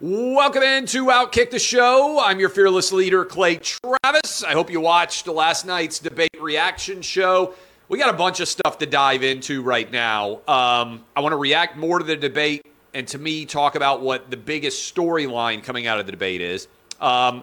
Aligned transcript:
Welcome 0.00 0.62
into 0.62 1.06
Outkick 1.06 1.50
the 1.50 1.58
Show. 1.58 2.22
I'm 2.22 2.38
your 2.38 2.50
fearless 2.50 2.92
leader, 2.92 3.24
Clay 3.24 3.56
Travis. 3.56 4.44
I 4.44 4.52
hope 4.52 4.70
you 4.70 4.80
watched 4.80 5.26
last 5.26 5.66
night's 5.66 5.98
debate 5.98 6.40
reaction 6.40 7.02
show. 7.02 7.54
We 7.88 7.98
got 7.98 8.14
a 8.14 8.16
bunch 8.16 8.38
of 8.38 8.46
stuff 8.46 8.78
to 8.78 8.86
dive 8.86 9.24
into 9.24 9.60
right 9.60 9.90
now. 9.90 10.34
Um, 10.46 11.04
I 11.16 11.20
want 11.20 11.32
to 11.32 11.36
react 11.36 11.76
more 11.76 11.98
to 11.98 12.04
the 12.04 12.14
debate 12.14 12.64
and 12.94 13.08
to 13.08 13.18
me 13.18 13.44
talk 13.44 13.74
about 13.74 14.00
what 14.00 14.30
the 14.30 14.36
biggest 14.36 14.94
storyline 14.94 15.64
coming 15.64 15.88
out 15.88 15.98
of 15.98 16.06
the 16.06 16.12
debate 16.12 16.42
is. 16.42 16.68
Um, 17.00 17.42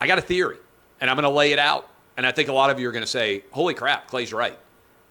I 0.00 0.06
got 0.06 0.16
a 0.16 0.22
theory, 0.22 0.56
and 1.02 1.10
I'm 1.10 1.16
going 1.16 1.24
to 1.24 1.28
lay 1.28 1.52
it 1.52 1.58
out. 1.58 1.86
And 2.16 2.26
I 2.26 2.32
think 2.32 2.48
a 2.48 2.54
lot 2.54 2.70
of 2.70 2.80
you 2.80 2.88
are 2.88 2.92
going 2.92 3.04
to 3.04 3.10
say, 3.10 3.44
holy 3.50 3.74
crap, 3.74 4.08
Clay's 4.08 4.32
right. 4.32 4.58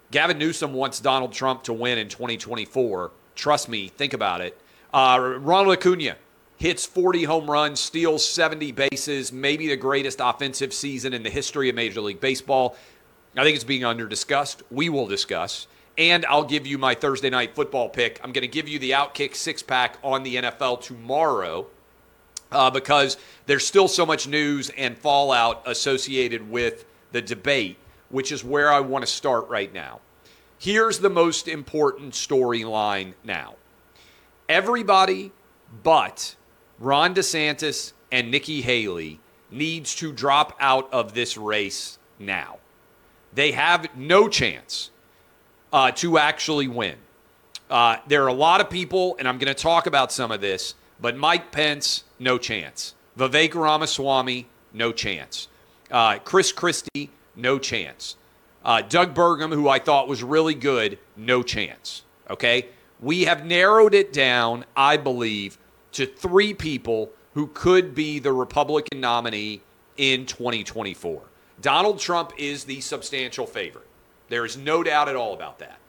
Gavin 0.10 0.40
Newsom 0.40 0.74
wants 0.74 1.00
Donald 1.00 1.34
Trump 1.34 1.62
to 1.66 1.74
win 1.74 2.00
in 2.00 2.10
2024. 2.10 3.12
Trust 3.36 3.70
me, 3.70 3.90
think 3.90 4.14
about 4.14 4.42
it. 4.42 4.60
Uh, 4.96 5.40
Ronald 5.42 5.78
Acuna 5.78 6.16
hits 6.56 6.86
40 6.86 7.26
home 7.26 7.52
runs, 7.52 7.82
steals 7.82 8.26
70 8.26 8.72
bases, 8.72 9.34
maybe 9.34 9.68
the 9.68 9.76
greatest 9.76 10.22
offensive 10.24 10.74
season 10.74 11.14
in 11.14 11.22
the 11.22 11.30
history 11.30 11.68
of 11.68 11.76
Major 11.76 12.00
League 12.00 12.22
Baseball. 12.22 12.78
I 13.36 13.44
think 13.44 13.56
it's 13.56 13.66
being 13.66 13.84
under 13.84 14.08
discussed. 14.08 14.64
We 14.72 14.88
will 14.88 15.06
discuss. 15.06 15.68
And 15.98 16.26
I'll 16.28 16.46
give 16.46 16.66
you 16.66 16.78
my 16.78 16.96
Thursday 16.96 17.30
night 17.30 17.56
football 17.56 17.90
pick. 17.90 18.22
I'm 18.24 18.32
going 18.32 18.44
to 18.44 18.48
give 18.48 18.70
you 18.70 18.80
the 18.80 18.92
Outkick 18.92 19.36
six 19.36 19.62
pack 19.62 19.98
on 20.02 20.24
the 20.24 20.38
NFL 20.38 20.82
tomorrow 20.82 21.68
uh, 22.54 22.72
because 22.72 23.18
there's 23.48 23.68
still 23.68 23.90
so 23.90 24.06
much 24.06 24.30
news 24.30 24.70
and 24.78 24.98
fallout 24.98 25.62
associated 25.66 26.50
with 26.50 26.86
the 27.12 27.22
debate, 27.22 27.78
which 28.08 28.32
is 28.32 28.46
where 28.46 28.72
I 28.72 28.80
want 28.80 29.06
to 29.06 29.12
start 29.12 29.50
right 29.50 29.74
now. 29.74 30.00
Here's 30.58 31.00
the 31.00 31.10
most 31.10 31.50
important 31.50 32.14
storyline 32.14 33.14
now 33.26 33.56
everybody 34.48 35.32
but 35.84 36.36
Ron 36.80 37.14
DeSantis 37.16 37.94
and 38.12 38.32
Nikki 38.32 38.62
Haley 38.62 39.20
needs 39.52 39.96
to 39.96 40.12
drop 40.12 40.56
out 40.60 40.92
of 40.94 41.14
this 41.14 41.38
race 41.38 41.98
now. 42.20 42.58
They 43.34 43.52
have 43.52 43.96
no 43.96 44.28
chance 44.28 44.92
uh, 45.74 45.92
to 45.92 46.18
actually 46.18 46.68
win. 46.68 46.96
Uh, 47.70 47.98
there 48.08 48.24
are 48.24 48.28
a 48.28 48.34
lot 48.34 48.62
of 48.62 48.70
people, 48.70 49.16
and 49.20 49.28
I'm 49.28 49.38
going 49.38 49.54
to 49.54 49.62
talk 49.62 49.88
about 49.88 50.12
some 50.12 50.32
of 50.32 50.40
this, 50.40 50.76
but 51.02 51.18
Mike 51.18 51.52
Pence, 51.52 52.04
no 52.20 52.38
chance. 52.38 52.94
Vivek 53.18 53.56
Ramaswamy, 53.56 54.48
no 54.74 54.92
chance. 54.92 55.48
Uh, 55.90 56.20
Chris 56.20 56.52
Christie, 56.52 57.10
no 57.36 57.58
chance. 57.58 58.16
Uh, 58.64 58.82
Doug 58.82 59.14
Burgum, 59.14 59.54
who 59.54 59.68
I 59.68 59.80
thought 59.80 60.08
was 60.08 60.24
really 60.24 60.56
good, 60.56 60.98
no 61.16 61.44
chance. 61.44 62.04
Okay? 62.30 62.68
We 63.00 63.26
have 63.26 63.46
narrowed 63.46 63.94
it 63.94 64.14
down, 64.14 64.66
I 64.76 64.98
believe, 64.98 65.58
to 65.94 66.06
three 66.06 66.54
people 66.54 67.12
who 67.34 67.48
could 67.48 67.94
be 67.94 68.20
the 68.20 68.34
Republican 68.34 69.02
nominee 69.02 69.62
in 69.98 70.26
2024. 70.26 71.22
Donald 71.62 72.00
Trump 72.00 72.32
is 72.38 72.64
the 72.64 72.82
substantial 72.82 73.46
favorite. 73.46 73.88
There 74.30 74.46
is 74.46 74.58
no 74.58 74.84
doubt 74.84 75.10
at 75.10 75.16
all 75.16 75.34
about 75.34 75.60
that. 75.60 75.80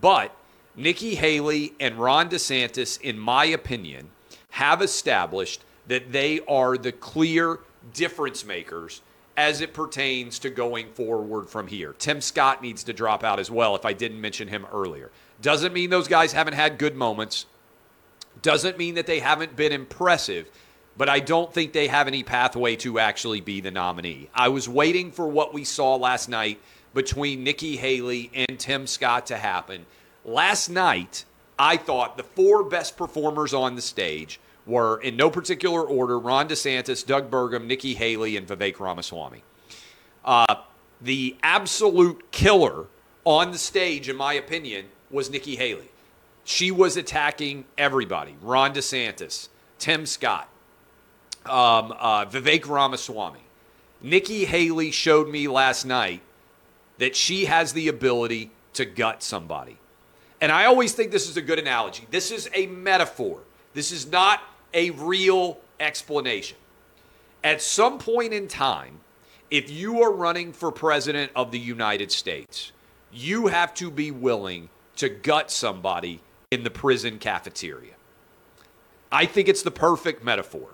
But 0.00 0.34
Nikki 0.76 1.14
Haley 1.14 1.74
and 1.80 1.96
Ron 1.98 2.28
DeSantis, 2.28 3.00
in 3.00 3.18
my 3.18 3.44
opinion, 3.46 4.10
have 4.50 4.82
established 4.82 5.64
that 5.86 6.12
they 6.12 6.40
are 6.46 6.76
the 6.76 6.92
clear 6.92 7.60
difference 7.92 8.44
makers 8.44 9.02
as 9.36 9.60
it 9.60 9.72
pertains 9.72 10.38
to 10.40 10.50
going 10.50 10.92
forward 10.92 11.48
from 11.48 11.66
here. 11.66 11.94
Tim 11.98 12.20
Scott 12.20 12.62
needs 12.62 12.84
to 12.84 12.92
drop 12.92 13.24
out 13.24 13.38
as 13.38 13.50
well, 13.50 13.74
if 13.74 13.84
I 13.84 13.92
didn't 13.92 14.20
mention 14.20 14.48
him 14.48 14.66
earlier. 14.72 15.10
Doesn't 15.40 15.72
mean 15.72 15.90
those 15.90 16.08
guys 16.08 16.32
haven't 16.32 16.54
had 16.54 16.78
good 16.78 16.94
moments, 16.94 17.46
doesn't 18.40 18.78
mean 18.78 18.94
that 18.94 19.06
they 19.06 19.20
haven't 19.20 19.56
been 19.56 19.72
impressive, 19.72 20.48
but 20.96 21.08
I 21.08 21.20
don't 21.20 21.52
think 21.52 21.72
they 21.72 21.88
have 21.88 22.06
any 22.06 22.22
pathway 22.22 22.76
to 22.76 22.98
actually 22.98 23.40
be 23.40 23.60
the 23.60 23.70
nominee. 23.70 24.28
I 24.34 24.48
was 24.48 24.68
waiting 24.68 25.10
for 25.10 25.26
what 25.26 25.54
we 25.54 25.64
saw 25.64 25.96
last 25.96 26.28
night 26.28 26.60
between 26.94 27.44
Nikki 27.44 27.76
Haley 27.76 28.30
and 28.34 28.58
Tim 28.58 28.86
Scott 28.86 29.26
to 29.26 29.36
happen. 29.36 29.86
Last 30.24 30.68
night, 30.68 31.24
I 31.58 31.76
thought 31.76 32.16
the 32.16 32.22
four 32.22 32.64
best 32.64 32.96
performers 32.96 33.54
on 33.54 33.76
the 33.76 33.82
stage 33.82 34.38
were, 34.66 35.00
in 35.00 35.16
no 35.16 35.30
particular 35.30 35.82
order, 35.82 36.18
Ron 36.18 36.48
DeSantis, 36.48 37.04
Doug 37.04 37.30
Burgum, 37.30 37.66
Nikki 37.66 37.94
Haley, 37.94 38.36
and 38.36 38.46
Vivek 38.46 38.78
Ramaswamy. 38.78 39.42
Uh, 40.24 40.56
the 41.00 41.36
absolute 41.42 42.30
killer 42.30 42.86
on 43.24 43.50
the 43.50 43.58
stage, 43.58 44.08
in 44.08 44.16
my 44.16 44.34
opinion, 44.34 44.86
was 45.10 45.30
Nikki 45.30 45.56
Haley. 45.56 45.88
She 46.44 46.70
was 46.70 46.96
attacking 46.96 47.64
everybody 47.78 48.36
Ron 48.40 48.74
DeSantis, 48.74 49.48
Tim 49.78 50.06
Scott, 50.06 50.48
um, 51.46 51.94
uh, 51.98 52.24
Vivek 52.26 52.68
Ramaswamy. 52.68 53.40
Nikki 54.00 54.44
Haley 54.44 54.90
showed 54.90 55.28
me 55.28 55.46
last 55.46 55.84
night 55.84 56.20
that 56.98 57.14
she 57.14 57.44
has 57.44 57.72
the 57.72 57.88
ability 57.88 58.50
to 58.74 58.84
gut 58.84 59.22
somebody. 59.22 59.78
And 60.40 60.50
I 60.50 60.64
always 60.64 60.92
think 60.92 61.12
this 61.12 61.28
is 61.28 61.36
a 61.36 61.42
good 61.42 61.60
analogy. 61.60 62.06
This 62.10 62.32
is 62.32 62.48
a 62.54 62.66
metaphor. 62.66 63.40
This 63.74 63.92
is 63.92 64.10
not 64.10 64.40
a 64.74 64.90
real 64.90 65.58
explanation. 65.80 66.56
At 67.44 67.60
some 67.60 67.98
point 67.98 68.32
in 68.32 68.48
time, 68.48 69.00
if 69.50 69.70
you 69.70 70.02
are 70.02 70.12
running 70.12 70.52
for 70.52 70.72
president 70.72 71.32
of 71.36 71.50
the 71.50 71.58
United 71.58 72.10
States, 72.10 72.72
you 73.12 73.48
have 73.48 73.74
to 73.74 73.90
be 73.90 74.10
willing 74.10 74.68
to 74.96 75.08
gut 75.08 75.50
somebody 75.50 76.20
in 76.50 76.62
the 76.62 76.70
prison 76.70 77.18
cafeteria. 77.18 77.94
I 79.10 79.26
think 79.26 79.48
it's 79.48 79.62
the 79.62 79.70
perfect 79.70 80.24
metaphor. 80.24 80.70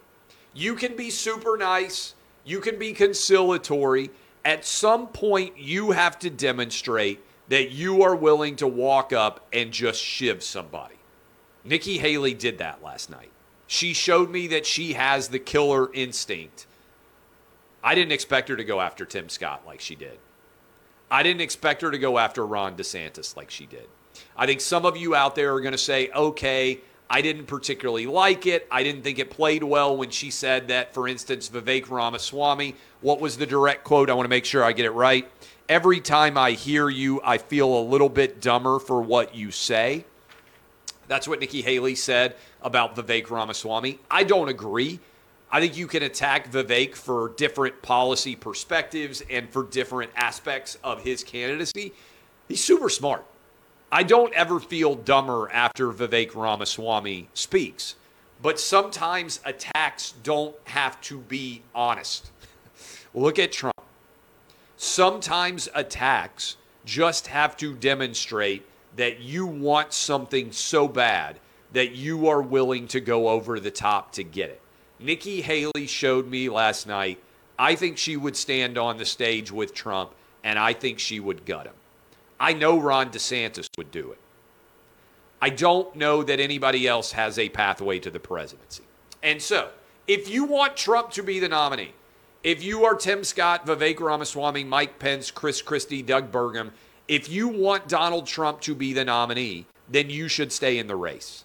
You 0.54 0.76
can 0.76 0.96
be 0.96 1.10
super 1.10 1.56
nice, 1.56 2.14
you 2.44 2.60
can 2.60 2.78
be 2.78 2.92
conciliatory. 2.92 4.10
At 4.44 4.64
some 4.64 5.08
point, 5.08 5.58
you 5.58 5.90
have 5.90 6.18
to 6.20 6.30
demonstrate 6.30 7.20
that 7.48 7.70
you 7.70 8.02
are 8.02 8.14
willing 8.14 8.56
to 8.56 8.66
walk 8.66 9.12
up 9.12 9.46
and 9.52 9.72
just 9.72 10.02
shiv 10.02 10.42
somebody. 10.42 10.94
Nikki 11.64 11.98
Haley 11.98 12.34
did 12.34 12.58
that 12.58 12.82
last 12.82 13.10
night. 13.10 13.30
She 13.68 13.92
showed 13.92 14.30
me 14.30 14.46
that 14.48 14.64
she 14.64 14.94
has 14.94 15.28
the 15.28 15.38
killer 15.38 15.92
instinct. 15.92 16.66
I 17.84 17.94
didn't 17.94 18.12
expect 18.12 18.48
her 18.48 18.56
to 18.56 18.64
go 18.64 18.80
after 18.80 19.04
Tim 19.04 19.28
Scott 19.28 19.62
like 19.66 19.80
she 19.80 19.94
did. 19.94 20.18
I 21.10 21.22
didn't 21.22 21.42
expect 21.42 21.82
her 21.82 21.90
to 21.90 21.98
go 21.98 22.18
after 22.18 22.46
Ron 22.46 22.76
DeSantis 22.76 23.36
like 23.36 23.50
she 23.50 23.66
did. 23.66 23.86
I 24.36 24.46
think 24.46 24.62
some 24.62 24.86
of 24.86 24.96
you 24.96 25.14
out 25.14 25.34
there 25.34 25.54
are 25.54 25.60
going 25.60 25.72
to 25.72 25.78
say, 25.78 26.08
okay, 26.10 26.80
I 27.10 27.20
didn't 27.20 27.44
particularly 27.44 28.06
like 28.06 28.46
it. 28.46 28.66
I 28.70 28.82
didn't 28.82 29.02
think 29.02 29.18
it 29.18 29.30
played 29.30 29.62
well 29.62 29.94
when 29.96 30.10
she 30.10 30.30
said 30.30 30.68
that, 30.68 30.94
for 30.94 31.06
instance, 31.06 31.50
Vivek 31.50 31.90
Ramaswamy. 31.90 32.74
What 33.02 33.20
was 33.20 33.36
the 33.36 33.46
direct 33.46 33.84
quote? 33.84 34.08
I 34.08 34.14
want 34.14 34.24
to 34.24 34.30
make 34.30 34.46
sure 34.46 34.64
I 34.64 34.72
get 34.72 34.86
it 34.86 34.92
right. 34.92 35.30
Every 35.68 36.00
time 36.00 36.38
I 36.38 36.52
hear 36.52 36.88
you, 36.88 37.20
I 37.22 37.36
feel 37.36 37.78
a 37.78 37.82
little 37.82 38.08
bit 38.08 38.40
dumber 38.40 38.78
for 38.78 39.02
what 39.02 39.34
you 39.34 39.50
say. 39.50 40.06
That's 41.08 41.26
what 41.26 41.40
Nikki 41.40 41.62
Haley 41.62 41.94
said 41.94 42.36
about 42.62 42.94
Vivek 42.94 43.30
Ramaswamy. 43.30 43.98
I 44.10 44.24
don't 44.24 44.48
agree. 44.48 45.00
I 45.50 45.60
think 45.60 45.76
you 45.76 45.86
can 45.86 46.02
attack 46.02 46.52
Vivek 46.52 46.94
for 46.94 47.30
different 47.30 47.80
policy 47.80 48.36
perspectives 48.36 49.22
and 49.30 49.48
for 49.48 49.64
different 49.64 50.12
aspects 50.14 50.76
of 50.84 51.02
his 51.02 51.24
candidacy. 51.24 51.94
He's 52.46 52.62
super 52.62 52.90
smart. 52.90 53.24
I 53.90 54.02
don't 54.02 54.34
ever 54.34 54.60
feel 54.60 54.94
dumber 54.94 55.50
after 55.50 55.90
Vivek 55.90 56.34
Ramaswamy 56.34 57.30
speaks, 57.32 57.94
but 58.42 58.60
sometimes 58.60 59.40
attacks 59.46 60.12
don't 60.22 60.54
have 60.64 61.00
to 61.02 61.20
be 61.20 61.62
honest. 61.74 62.30
Look 63.14 63.38
at 63.38 63.52
Trump. 63.52 63.74
Sometimes 64.76 65.70
attacks 65.74 66.56
just 66.84 67.28
have 67.28 67.56
to 67.56 67.74
demonstrate 67.74 68.66
that 68.98 69.20
you 69.20 69.46
want 69.46 69.92
something 69.92 70.50
so 70.50 70.88
bad 70.88 71.38
that 71.72 71.92
you 71.92 72.26
are 72.26 72.42
willing 72.42 72.88
to 72.88 73.00
go 73.00 73.28
over 73.28 73.60
the 73.60 73.70
top 73.70 74.10
to 74.12 74.24
get 74.24 74.50
it. 74.50 74.60
Nikki 74.98 75.40
Haley 75.40 75.86
showed 75.86 76.28
me 76.28 76.48
last 76.48 76.88
night. 76.88 77.18
I 77.56 77.76
think 77.76 77.96
she 77.96 78.16
would 78.16 78.36
stand 78.36 78.76
on 78.76 78.98
the 78.98 79.04
stage 79.04 79.52
with 79.52 79.72
Trump, 79.72 80.10
and 80.42 80.58
I 80.58 80.72
think 80.72 80.98
she 80.98 81.20
would 81.20 81.46
gut 81.46 81.66
him. 81.66 81.74
I 82.40 82.54
know 82.54 82.76
Ron 82.76 83.10
DeSantis 83.10 83.68
would 83.78 83.92
do 83.92 84.10
it. 84.10 84.18
I 85.40 85.50
don't 85.50 85.94
know 85.94 86.24
that 86.24 86.40
anybody 86.40 86.88
else 86.88 87.12
has 87.12 87.38
a 87.38 87.48
pathway 87.50 88.00
to 88.00 88.10
the 88.10 88.18
presidency. 88.18 88.82
And 89.22 89.40
so, 89.40 89.70
If 90.08 90.28
you 90.28 90.44
want 90.44 90.76
Trump 90.76 91.10
to 91.12 91.22
be 91.22 91.38
the 91.38 91.48
nominee, 91.48 91.92
if 92.42 92.64
you 92.64 92.84
are 92.84 92.94
Tim 92.94 93.22
Scott, 93.22 93.66
Vivek 93.66 94.00
Ramaswamy, 94.00 94.64
Mike 94.64 94.98
Pence, 94.98 95.30
Chris 95.30 95.60
Christie, 95.60 96.02
Doug 96.02 96.32
Burgum, 96.32 96.70
if 97.08 97.30
you 97.30 97.48
want 97.48 97.88
Donald 97.88 98.26
Trump 98.26 98.60
to 98.60 98.74
be 98.74 98.92
the 98.92 99.04
nominee, 99.04 99.66
then 99.88 100.10
you 100.10 100.28
should 100.28 100.52
stay 100.52 100.78
in 100.78 100.86
the 100.86 100.96
race. 100.96 101.44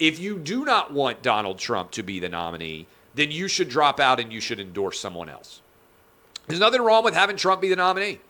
If 0.00 0.18
you 0.18 0.38
do 0.38 0.64
not 0.64 0.92
want 0.92 1.22
Donald 1.22 1.58
Trump 1.58 1.92
to 1.92 2.02
be 2.02 2.18
the 2.18 2.28
nominee, 2.28 2.88
then 3.14 3.30
you 3.30 3.48
should 3.48 3.68
drop 3.68 4.00
out 4.00 4.18
and 4.18 4.32
you 4.32 4.40
should 4.40 4.58
endorse 4.58 4.98
someone 4.98 5.28
else. 5.28 5.62
There's 6.46 6.60
nothing 6.60 6.82
wrong 6.82 7.04
with 7.04 7.14
having 7.14 7.36
Trump 7.36 7.60
be 7.60 7.68
the 7.68 7.76
nominee. 7.76 8.20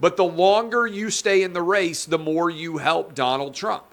But 0.00 0.16
the 0.16 0.24
longer 0.24 0.86
you 0.86 1.10
stay 1.10 1.42
in 1.42 1.52
the 1.52 1.62
race, 1.62 2.04
the 2.04 2.18
more 2.18 2.50
you 2.50 2.78
help 2.78 3.14
Donald 3.14 3.54
Trump. 3.54 3.84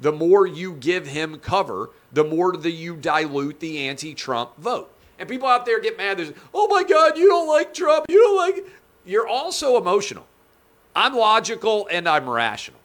The 0.00 0.12
more 0.12 0.46
you 0.46 0.74
give 0.74 1.06
him 1.06 1.38
cover, 1.38 1.90
the 2.12 2.24
more 2.24 2.56
that 2.56 2.70
you 2.70 2.96
dilute 2.96 3.60
the 3.60 3.88
anti 3.88 4.14
Trump 4.14 4.56
vote. 4.56 4.92
And 5.18 5.28
people 5.28 5.48
out 5.48 5.66
there 5.66 5.80
get 5.80 5.96
mad. 5.96 6.18
There's, 6.18 6.32
oh 6.52 6.68
my 6.68 6.82
God, 6.82 7.16
you 7.16 7.28
don't 7.28 7.48
like 7.48 7.74
Trump. 7.74 8.06
You 8.08 8.18
don't 8.18 8.36
like. 8.36 8.66
You're 9.04 9.28
also 9.28 9.76
emotional. 9.76 10.26
I'm 10.94 11.14
logical 11.14 11.88
and 11.90 12.08
I'm 12.08 12.28
rational. 12.28 12.78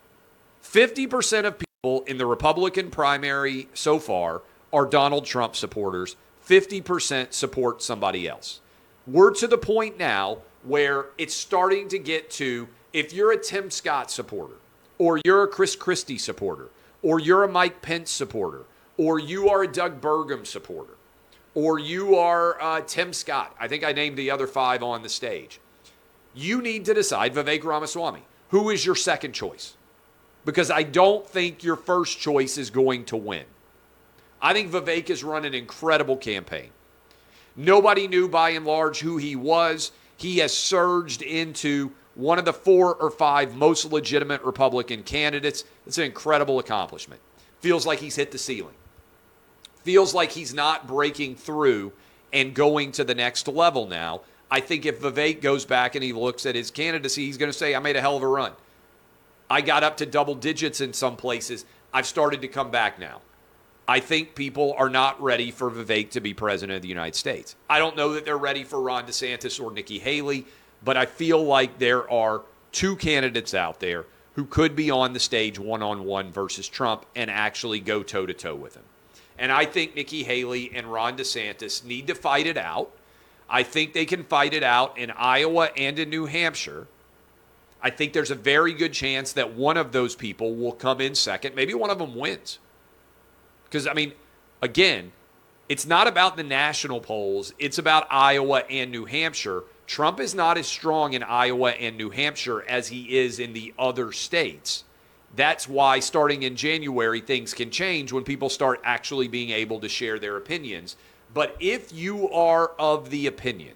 50% 0.62 1.44
of 1.44 1.58
people 1.58 2.04
in 2.06 2.18
the 2.18 2.26
Republican 2.26 2.90
primary 2.90 3.68
so 3.74 3.98
far 3.98 4.42
are 4.72 4.86
Donald 4.86 5.26
Trump 5.26 5.56
supporters, 5.56 6.16
50% 6.46 7.32
support 7.32 7.82
somebody 7.82 8.26
else. 8.26 8.60
We're 9.06 9.32
to 9.34 9.46
the 9.46 9.58
point 9.58 9.98
now 9.98 10.38
where 10.62 11.06
it's 11.18 11.34
starting 11.34 11.88
to 11.88 11.98
get 11.98 12.30
to 12.32 12.68
if 12.92 13.12
you're 13.12 13.32
a 13.32 13.38
Tim 13.38 13.70
Scott 13.70 14.10
supporter, 14.10 14.54
or 14.98 15.20
you're 15.24 15.44
a 15.44 15.48
Chris 15.48 15.76
Christie 15.76 16.18
supporter, 16.18 16.68
or 17.02 17.20
you're 17.20 17.44
a 17.44 17.48
Mike 17.48 17.82
Pence 17.82 18.10
supporter, 18.10 18.64
or 18.96 19.18
you 19.18 19.48
are 19.48 19.62
a 19.62 19.68
Doug 19.68 20.00
Burgum 20.00 20.46
supporter, 20.46 20.94
or 21.54 21.78
you 21.78 22.16
are 22.16 22.60
uh, 22.60 22.80
Tim 22.80 23.12
Scott. 23.12 23.54
I 23.60 23.68
think 23.68 23.84
I 23.84 23.92
named 23.92 24.16
the 24.16 24.30
other 24.30 24.46
five 24.46 24.82
on 24.82 25.02
the 25.02 25.08
stage. 25.08 25.60
You 26.34 26.62
need 26.62 26.84
to 26.84 26.94
decide, 26.94 27.34
Vivek 27.34 27.64
Ramaswamy, 27.64 28.22
who 28.50 28.70
is 28.70 28.84
your 28.84 28.94
second 28.94 29.32
choice? 29.32 29.76
Because 30.44 30.70
I 30.70 30.82
don't 30.82 31.26
think 31.26 31.62
your 31.62 31.76
first 31.76 32.18
choice 32.18 32.56
is 32.56 32.70
going 32.70 33.04
to 33.06 33.16
win. 33.16 33.44
I 34.40 34.52
think 34.52 34.70
Vivek 34.70 35.08
has 35.08 35.24
run 35.24 35.44
an 35.44 35.54
incredible 35.54 36.16
campaign. 36.16 36.70
Nobody 37.56 38.06
knew 38.06 38.28
by 38.28 38.50
and 38.50 38.64
large 38.64 39.00
who 39.00 39.16
he 39.16 39.34
was. 39.34 39.90
He 40.16 40.38
has 40.38 40.56
surged 40.56 41.22
into 41.22 41.92
one 42.14 42.38
of 42.38 42.44
the 42.44 42.52
four 42.52 42.94
or 42.94 43.10
five 43.10 43.54
most 43.56 43.84
legitimate 43.92 44.42
Republican 44.42 45.02
candidates. 45.02 45.64
It's 45.86 45.98
an 45.98 46.04
incredible 46.04 46.58
accomplishment. 46.58 47.20
Feels 47.60 47.86
like 47.86 47.98
he's 47.98 48.16
hit 48.16 48.30
the 48.30 48.38
ceiling. 48.38 48.74
Feels 49.82 50.14
like 50.14 50.32
he's 50.32 50.54
not 50.54 50.86
breaking 50.86 51.36
through 51.36 51.92
and 52.32 52.54
going 52.54 52.92
to 52.92 53.04
the 53.04 53.14
next 53.14 53.48
level 53.48 53.86
now. 53.86 54.20
I 54.50 54.60
think 54.60 54.86
if 54.86 55.00
Vivek 55.00 55.42
goes 55.42 55.64
back 55.64 55.94
and 55.94 56.02
he 56.02 56.12
looks 56.12 56.46
at 56.46 56.54
his 56.54 56.70
candidacy, 56.70 57.26
he's 57.26 57.36
going 57.36 57.52
to 57.52 57.56
say, 57.56 57.74
I 57.74 57.80
made 57.80 57.96
a 57.96 58.00
hell 58.00 58.16
of 58.16 58.22
a 58.22 58.28
run. 58.28 58.52
I 59.50 59.60
got 59.60 59.84
up 59.84 59.96
to 59.98 60.06
double 60.06 60.34
digits 60.34 60.80
in 60.80 60.92
some 60.92 61.16
places. 61.16 61.64
I've 61.92 62.06
started 62.06 62.42
to 62.42 62.48
come 62.48 62.70
back 62.70 62.98
now. 62.98 63.20
I 63.86 64.00
think 64.00 64.34
people 64.34 64.74
are 64.76 64.90
not 64.90 65.20
ready 65.22 65.50
for 65.50 65.70
Vivek 65.70 66.10
to 66.10 66.20
be 66.20 66.34
president 66.34 66.76
of 66.76 66.82
the 66.82 66.88
United 66.88 67.14
States. 67.14 67.56
I 67.70 67.78
don't 67.78 67.96
know 67.96 68.12
that 68.12 68.26
they're 68.26 68.36
ready 68.36 68.64
for 68.64 68.80
Ron 68.80 69.06
DeSantis 69.06 69.62
or 69.62 69.72
Nikki 69.72 69.98
Haley, 69.98 70.44
but 70.84 70.98
I 70.98 71.06
feel 71.06 71.42
like 71.42 71.78
there 71.78 72.10
are 72.10 72.42
two 72.70 72.96
candidates 72.96 73.54
out 73.54 73.80
there 73.80 74.04
who 74.34 74.44
could 74.44 74.76
be 74.76 74.90
on 74.90 75.14
the 75.14 75.20
stage 75.20 75.58
one 75.58 75.82
on 75.82 76.04
one 76.04 76.30
versus 76.30 76.68
Trump 76.68 77.06
and 77.16 77.30
actually 77.30 77.80
go 77.80 78.02
toe 78.02 78.26
to 78.26 78.34
toe 78.34 78.54
with 78.54 78.76
him. 78.76 78.84
And 79.38 79.50
I 79.50 79.64
think 79.64 79.94
Nikki 79.94 80.22
Haley 80.22 80.70
and 80.74 80.92
Ron 80.92 81.16
DeSantis 81.16 81.82
need 81.82 82.06
to 82.08 82.14
fight 82.14 82.46
it 82.46 82.58
out. 82.58 82.92
I 83.48 83.62
think 83.62 83.92
they 83.92 84.04
can 84.04 84.24
fight 84.24 84.52
it 84.52 84.62
out 84.62 84.98
in 84.98 85.10
Iowa 85.10 85.70
and 85.76 85.98
in 85.98 86.10
New 86.10 86.26
Hampshire. 86.26 86.86
I 87.82 87.90
think 87.90 88.12
there's 88.12 88.30
a 88.30 88.34
very 88.34 88.72
good 88.72 88.92
chance 88.92 89.32
that 89.32 89.54
one 89.54 89.76
of 89.76 89.92
those 89.92 90.14
people 90.14 90.54
will 90.54 90.72
come 90.72 91.00
in 91.00 91.14
second. 91.14 91.54
Maybe 91.54 91.74
one 91.74 91.90
of 91.90 91.98
them 91.98 92.14
wins. 92.14 92.58
Because, 93.64 93.86
I 93.86 93.94
mean, 93.94 94.12
again, 94.60 95.12
it's 95.68 95.86
not 95.86 96.08
about 96.08 96.36
the 96.36 96.42
national 96.42 97.00
polls, 97.00 97.52
it's 97.58 97.78
about 97.78 98.06
Iowa 98.10 98.64
and 98.70 98.90
New 98.90 99.04
Hampshire. 99.04 99.64
Trump 99.86 100.20
is 100.20 100.34
not 100.34 100.58
as 100.58 100.66
strong 100.66 101.12
in 101.14 101.22
Iowa 101.22 101.70
and 101.70 101.96
New 101.96 102.10
Hampshire 102.10 102.62
as 102.68 102.88
he 102.88 103.18
is 103.18 103.38
in 103.38 103.52
the 103.52 103.72
other 103.78 104.12
states. 104.12 104.84
That's 105.36 105.68
why 105.68 106.00
starting 106.00 106.42
in 106.42 106.56
January, 106.56 107.20
things 107.20 107.54
can 107.54 107.70
change 107.70 108.12
when 108.12 108.24
people 108.24 108.48
start 108.48 108.80
actually 108.84 109.28
being 109.28 109.50
able 109.50 109.80
to 109.80 109.88
share 109.88 110.18
their 110.18 110.36
opinions. 110.36 110.96
But 111.34 111.56
if 111.60 111.92
you 111.92 112.30
are 112.30 112.72
of 112.78 113.10
the 113.10 113.26
opinion 113.26 113.74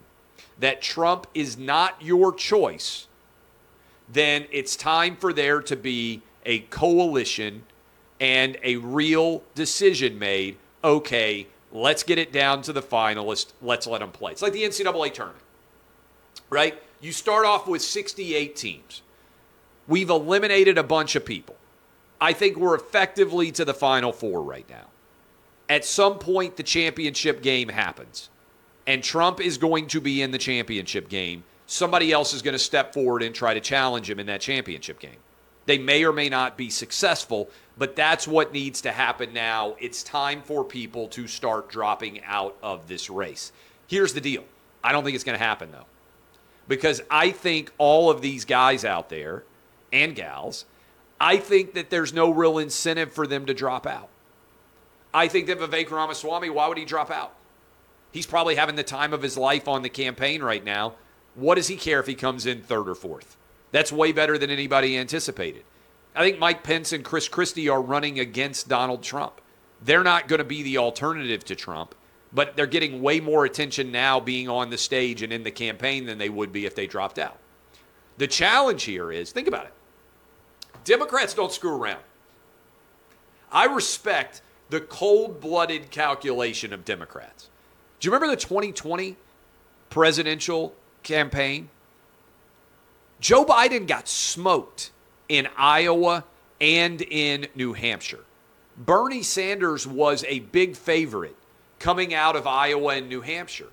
that 0.58 0.80
Trump 0.80 1.26
is 1.34 1.58
not 1.58 2.00
your 2.00 2.32
choice, 2.32 3.06
then 4.08 4.46
it's 4.50 4.76
time 4.76 5.16
for 5.16 5.32
there 5.32 5.60
to 5.62 5.76
be 5.76 6.22
a 6.44 6.60
coalition 6.60 7.64
and 8.20 8.56
a 8.62 8.76
real 8.76 9.42
decision 9.54 10.18
made. 10.18 10.56
Okay, 10.84 11.46
let's 11.72 12.02
get 12.02 12.18
it 12.18 12.32
down 12.32 12.62
to 12.62 12.72
the 12.72 12.82
finalist. 12.82 13.52
Let's 13.60 13.86
let 13.86 14.00
them 14.00 14.10
play. 14.10 14.32
It's 14.32 14.42
like 14.42 14.52
the 14.52 14.62
NCAA 14.62 15.12
tournament, 15.12 15.44
right? 16.50 16.80
You 17.00 17.12
start 17.12 17.44
off 17.44 17.66
with 17.66 17.82
68 17.82 18.54
teams. 18.54 19.02
We've 19.88 20.10
eliminated 20.10 20.78
a 20.78 20.84
bunch 20.84 21.16
of 21.16 21.24
people. 21.24 21.56
I 22.20 22.32
think 22.32 22.56
we're 22.56 22.76
effectively 22.76 23.50
to 23.52 23.64
the 23.64 23.74
final 23.74 24.12
four 24.12 24.42
right 24.42 24.68
now. 24.70 24.91
At 25.72 25.86
some 25.86 26.18
point, 26.18 26.58
the 26.58 26.62
championship 26.62 27.40
game 27.40 27.70
happens, 27.70 28.28
and 28.86 29.02
Trump 29.02 29.40
is 29.40 29.56
going 29.56 29.86
to 29.86 30.02
be 30.02 30.20
in 30.20 30.30
the 30.30 30.36
championship 30.36 31.08
game. 31.08 31.44
Somebody 31.64 32.12
else 32.12 32.34
is 32.34 32.42
going 32.42 32.52
to 32.52 32.58
step 32.58 32.92
forward 32.92 33.22
and 33.22 33.34
try 33.34 33.54
to 33.54 33.60
challenge 33.60 34.10
him 34.10 34.20
in 34.20 34.26
that 34.26 34.42
championship 34.42 35.00
game. 35.00 35.16
They 35.64 35.78
may 35.78 36.04
or 36.04 36.12
may 36.12 36.28
not 36.28 36.58
be 36.58 36.68
successful, 36.68 37.48
but 37.78 37.96
that's 37.96 38.28
what 38.28 38.52
needs 38.52 38.82
to 38.82 38.92
happen 38.92 39.32
now. 39.32 39.74
It's 39.80 40.02
time 40.02 40.42
for 40.42 40.62
people 40.62 41.08
to 41.08 41.26
start 41.26 41.70
dropping 41.70 42.22
out 42.24 42.54
of 42.62 42.86
this 42.86 43.08
race. 43.08 43.50
Here's 43.86 44.12
the 44.12 44.20
deal 44.20 44.44
I 44.84 44.92
don't 44.92 45.04
think 45.04 45.14
it's 45.14 45.24
going 45.24 45.38
to 45.38 45.44
happen, 45.44 45.72
though, 45.72 45.86
because 46.68 47.00
I 47.10 47.30
think 47.30 47.72
all 47.78 48.10
of 48.10 48.20
these 48.20 48.44
guys 48.44 48.84
out 48.84 49.08
there 49.08 49.44
and 49.90 50.14
gals, 50.14 50.66
I 51.18 51.38
think 51.38 51.72
that 51.72 51.88
there's 51.88 52.12
no 52.12 52.28
real 52.28 52.58
incentive 52.58 53.10
for 53.10 53.26
them 53.26 53.46
to 53.46 53.54
drop 53.54 53.86
out. 53.86 54.10
I 55.14 55.28
think 55.28 55.46
that 55.46 55.58
Vivek 55.58 55.90
Ramaswamy, 55.90 56.50
why 56.50 56.68
would 56.68 56.78
he 56.78 56.84
drop 56.84 57.10
out? 57.10 57.34
He's 58.12 58.26
probably 58.26 58.56
having 58.56 58.76
the 58.76 58.82
time 58.82 59.12
of 59.12 59.22
his 59.22 59.36
life 59.36 59.68
on 59.68 59.82
the 59.82 59.88
campaign 59.88 60.42
right 60.42 60.64
now. 60.64 60.94
What 61.34 61.54
does 61.54 61.68
he 61.68 61.76
care 61.76 62.00
if 62.00 62.06
he 62.06 62.14
comes 62.14 62.46
in 62.46 62.62
third 62.62 62.88
or 62.88 62.94
fourth? 62.94 63.36
That's 63.70 63.90
way 63.90 64.12
better 64.12 64.36
than 64.36 64.50
anybody 64.50 64.98
anticipated. 64.98 65.64
I 66.14 66.22
think 66.22 66.38
Mike 66.38 66.62
Pence 66.62 66.92
and 66.92 67.04
Chris 67.04 67.28
Christie 67.28 67.70
are 67.70 67.80
running 67.80 68.20
against 68.20 68.68
Donald 68.68 69.02
Trump. 69.02 69.40
They're 69.80 70.04
not 70.04 70.28
going 70.28 70.38
to 70.38 70.44
be 70.44 70.62
the 70.62 70.78
alternative 70.78 71.44
to 71.46 71.56
Trump, 71.56 71.94
but 72.32 72.54
they're 72.54 72.66
getting 72.66 73.00
way 73.00 73.18
more 73.18 73.46
attention 73.46 73.90
now 73.90 74.20
being 74.20 74.48
on 74.48 74.68
the 74.68 74.78
stage 74.78 75.22
and 75.22 75.32
in 75.32 75.42
the 75.42 75.50
campaign 75.50 76.04
than 76.04 76.18
they 76.18 76.28
would 76.28 76.52
be 76.52 76.66
if 76.66 76.74
they 76.74 76.86
dropped 76.86 77.18
out. 77.18 77.38
The 78.18 78.26
challenge 78.26 78.84
here 78.84 79.10
is 79.10 79.32
think 79.32 79.48
about 79.48 79.64
it 79.64 79.72
Democrats 80.84 81.34
don't 81.34 81.52
screw 81.52 81.76
around. 81.76 82.02
I 83.50 83.66
respect 83.66 84.42
the 84.72 84.80
cold 84.80 85.38
blooded 85.38 85.90
calculation 85.90 86.72
of 86.72 86.82
Democrats. 86.82 87.50
Do 88.00 88.08
you 88.08 88.14
remember 88.14 88.34
the 88.34 88.40
2020 88.40 89.16
presidential 89.90 90.74
campaign? 91.02 91.68
Joe 93.20 93.44
Biden 93.44 93.86
got 93.86 94.08
smoked 94.08 94.90
in 95.28 95.46
Iowa 95.58 96.24
and 96.58 97.02
in 97.02 97.48
New 97.54 97.74
Hampshire. 97.74 98.24
Bernie 98.78 99.22
Sanders 99.22 99.86
was 99.86 100.24
a 100.26 100.38
big 100.38 100.74
favorite 100.74 101.36
coming 101.78 102.14
out 102.14 102.34
of 102.34 102.46
Iowa 102.46 102.94
and 102.94 103.10
New 103.10 103.20
Hampshire. 103.20 103.68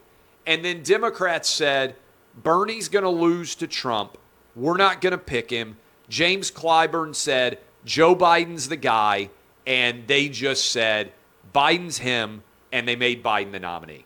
And 0.45 0.65
then 0.65 0.83
Democrats 0.83 1.47
said, 1.47 1.95
Bernie's 2.35 2.89
going 2.89 3.05
to 3.05 3.09
lose 3.09 3.55
to 3.55 3.67
Trump. 3.67 4.17
We're 4.53 4.75
not 4.75 4.99
going 4.99 5.11
to 5.11 5.17
pick 5.17 5.49
him. 5.49 5.77
James 6.09 6.51
Clyburn 6.51 7.15
said, 7.15 7.59
Joe 7.85 8.17
Biden's 8.17 8.67
the 8.67 8.75
guy. 8.75 9.29
And 9.69 10.05
they 10.07 10.27
just 10.27 10.71
said, 10.71 11.13
Biden's 11.55 11.99
him. 11.99 12.43
And 12.73 12.87
they 12.87 12.97
made 12.97 13.23
Biden 13.23 13.51
the 13.53 13.59
nominee. 13.59 14.05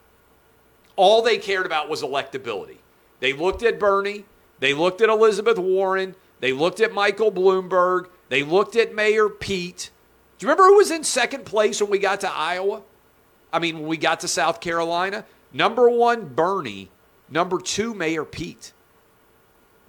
All 0.95 1.23
they 1.23 1.37
cared 1.37 1.65
about 1.65 1.89
was 1.89 2.03
electability. 2.03 2.77
They 3.19 3.33
looked 3.33 3.63
at 3.63 3.79
Bernie, 3.79 4.25
they 4.59 4.73
looked 4.73 5.01
at 5.01 5.09
Elizabeth 5.09 5.57
Warren. 5.57 6.15
They 6.39 6.53
looked 6.53 6.79
at 6.79 6.93
Michael 6.93 7.31
Bloomberg. 7.31 8.07
They 8.29 8.43
looked 8.43 8.75
at 8.77 8.95
Mayor 8.95 9.27
Pete. 9.27 9.91
Do 10.37 10.45
you 10.45 10.49
remember 10.49 10.69
who 10.69 10.75
was 10.75 10.91
in 10.91 11.03
second 11.03 11.45
place 11.45 11.81
when 11.81 11.89
we 11.89 11.99
got 11.99 12.21
to 12.21 12.31
Iowa? 12.31 12.81
I 13.51 13.59
mean, 13.59 13.79
when 13.79 13.87
we 13.87 13.97
got 13.97 14.21
to 14.21 14.27
South 14.27 14.61
Carolina? 14.61 15.25
Number 15.51 15.89
one, 15.89 16.33
Bernie. 16.33 16.89
Number 17.29 17.59
two, 17.59 17.93
Mayor 17.93 18.25
Pete. 18.25 18.73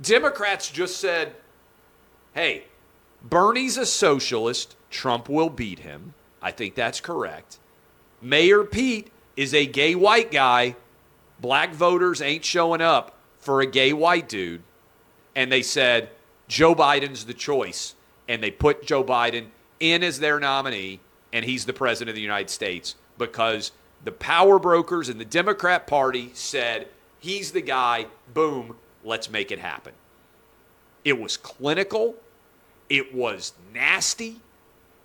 Democrats 0.00 0.70
just 0.70 0.96
said, 0.96 1.34
hey, 2.34 2.64
Bernie's 3.24 3.78
a 3.78 3.86
socialist. 3.86 4.76
Trump 4.90 5.28
will 5.28 5.48
beat 5.48 5.80
him. 5.80 6.14
I 6.40 6.50
think 6.50 6.74
that's 6.74 7.00
correct. 7.00 7.58
Mayor 8.20 8.64
Pete 8.64 9.10
is 9.36 9.54
a 9.54 9.66
gay 9.66 9.94
white 9.94 10.30
guy. 10.30 10.76
Black 11.40 11.74
voters 11.74 12.20
ain't 12.20 12.44
showing 12.44 12.80
up 12.80 13.18
for 13.38 13.60
a 13.60 13.66
gay 13.66 13.92
white 13.92 14.28
dude. 14.28 14.62
And 15.34 15.50
they 15.50 15.62
said, 15.62 16.10
Joe 16.46 16.74
Biden's 16.74 17.24
the 17.24 17.34
choice. 17.34 17.94
And 18.28 18.42
they 18.42 18.50
put 18.50 18.86
Joe 18.86 19.02
Biden 19.02 19.46
in 19.80 20.02
as 20.02 20.20
their 20.20 20.38
nominee, 20.38 21.00
and 21.32 21.44
he's 21.44 21.66
the 21.66 21.72
president 21.72 22.10
of 22.10 22.14
the 22.14 22.22
United 22.22 22.48
States 22.48 22.94
because 23.18 23.72
the 24.04 24.12
power 24.12 24.58
brokers 24.58 25.08
in 25.08 25.18
the 25.18 25.24
Democrat 25.24 25.86
Party 25.86 26.30
said, 26.34 26.88
he's 27.18 27.52
the 27.52 27.60
guy, 27.60 28.06
boom, 28.32 28.76
let's 29.02 29.30
make 29.30 29.50
it 29.50 29.58
happen. 29.58 29.92
It 31.04 31.18
was 31.18 31.36
clinical, 31.36 32.14
it 32.88 33.14
was 33.14 33.52
nasty, 33.72 34.40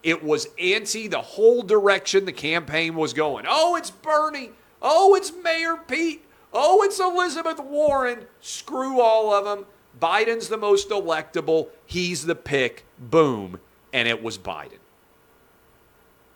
it 0.03 0.23
was 0.23 0.47
anti 0.57 1.07
the 1.07 1.21
whole 1.21 1.61
direction 1.61 2.25
the 2.25 2.31
campaign 2.31 2.95
was 2.95 3.13
going. 3.13 3.45
Oh, 3.47 3.75
it's 3.75 3.91
Bernie. 3.91 4.51
Oh, 4.81 5.15
it's 5.15 5.33
Mayor 5.43 5.75
Pete. 5.75 6.25
Oh, 6.53 6.83
it's 6.83 6.99
Elizabeth 6.99 7.59
Warren. 7.59 8.25
Screw 8.39 9.01
all 9.01 9.33
of 9.33 9.45
them. 9.45 9.65
Biden's 9.99 10.47
the 10.47 10.57
most 10.57 10.89
electable. 10.89 11.67
He's 11.85 12.25
the 12.25 12.35
pick. 12.35 12.85
Boom. 12.97 13.59
And 13.91 14.07
it 14.07 14.23
was 14.23 14.37
Biden. 14.37 14.79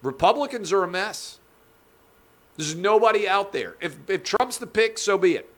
Republicans 0.02 0.74
are 0.74 0.84
a 0.84 0.88
mess. 0.88 1.40
There's 2.58 2.76
nobody 2.76 3.28
out 3.28 3.54
there. 3.54 3.76
If, 3.80 3.98
if 4.10 4.24
Trump's 4.24 4.58
the 4.58 4.68
pick, 4.68 4.98
so 4.98 5.18
be 5.18 5.36
it. 5.36 5.50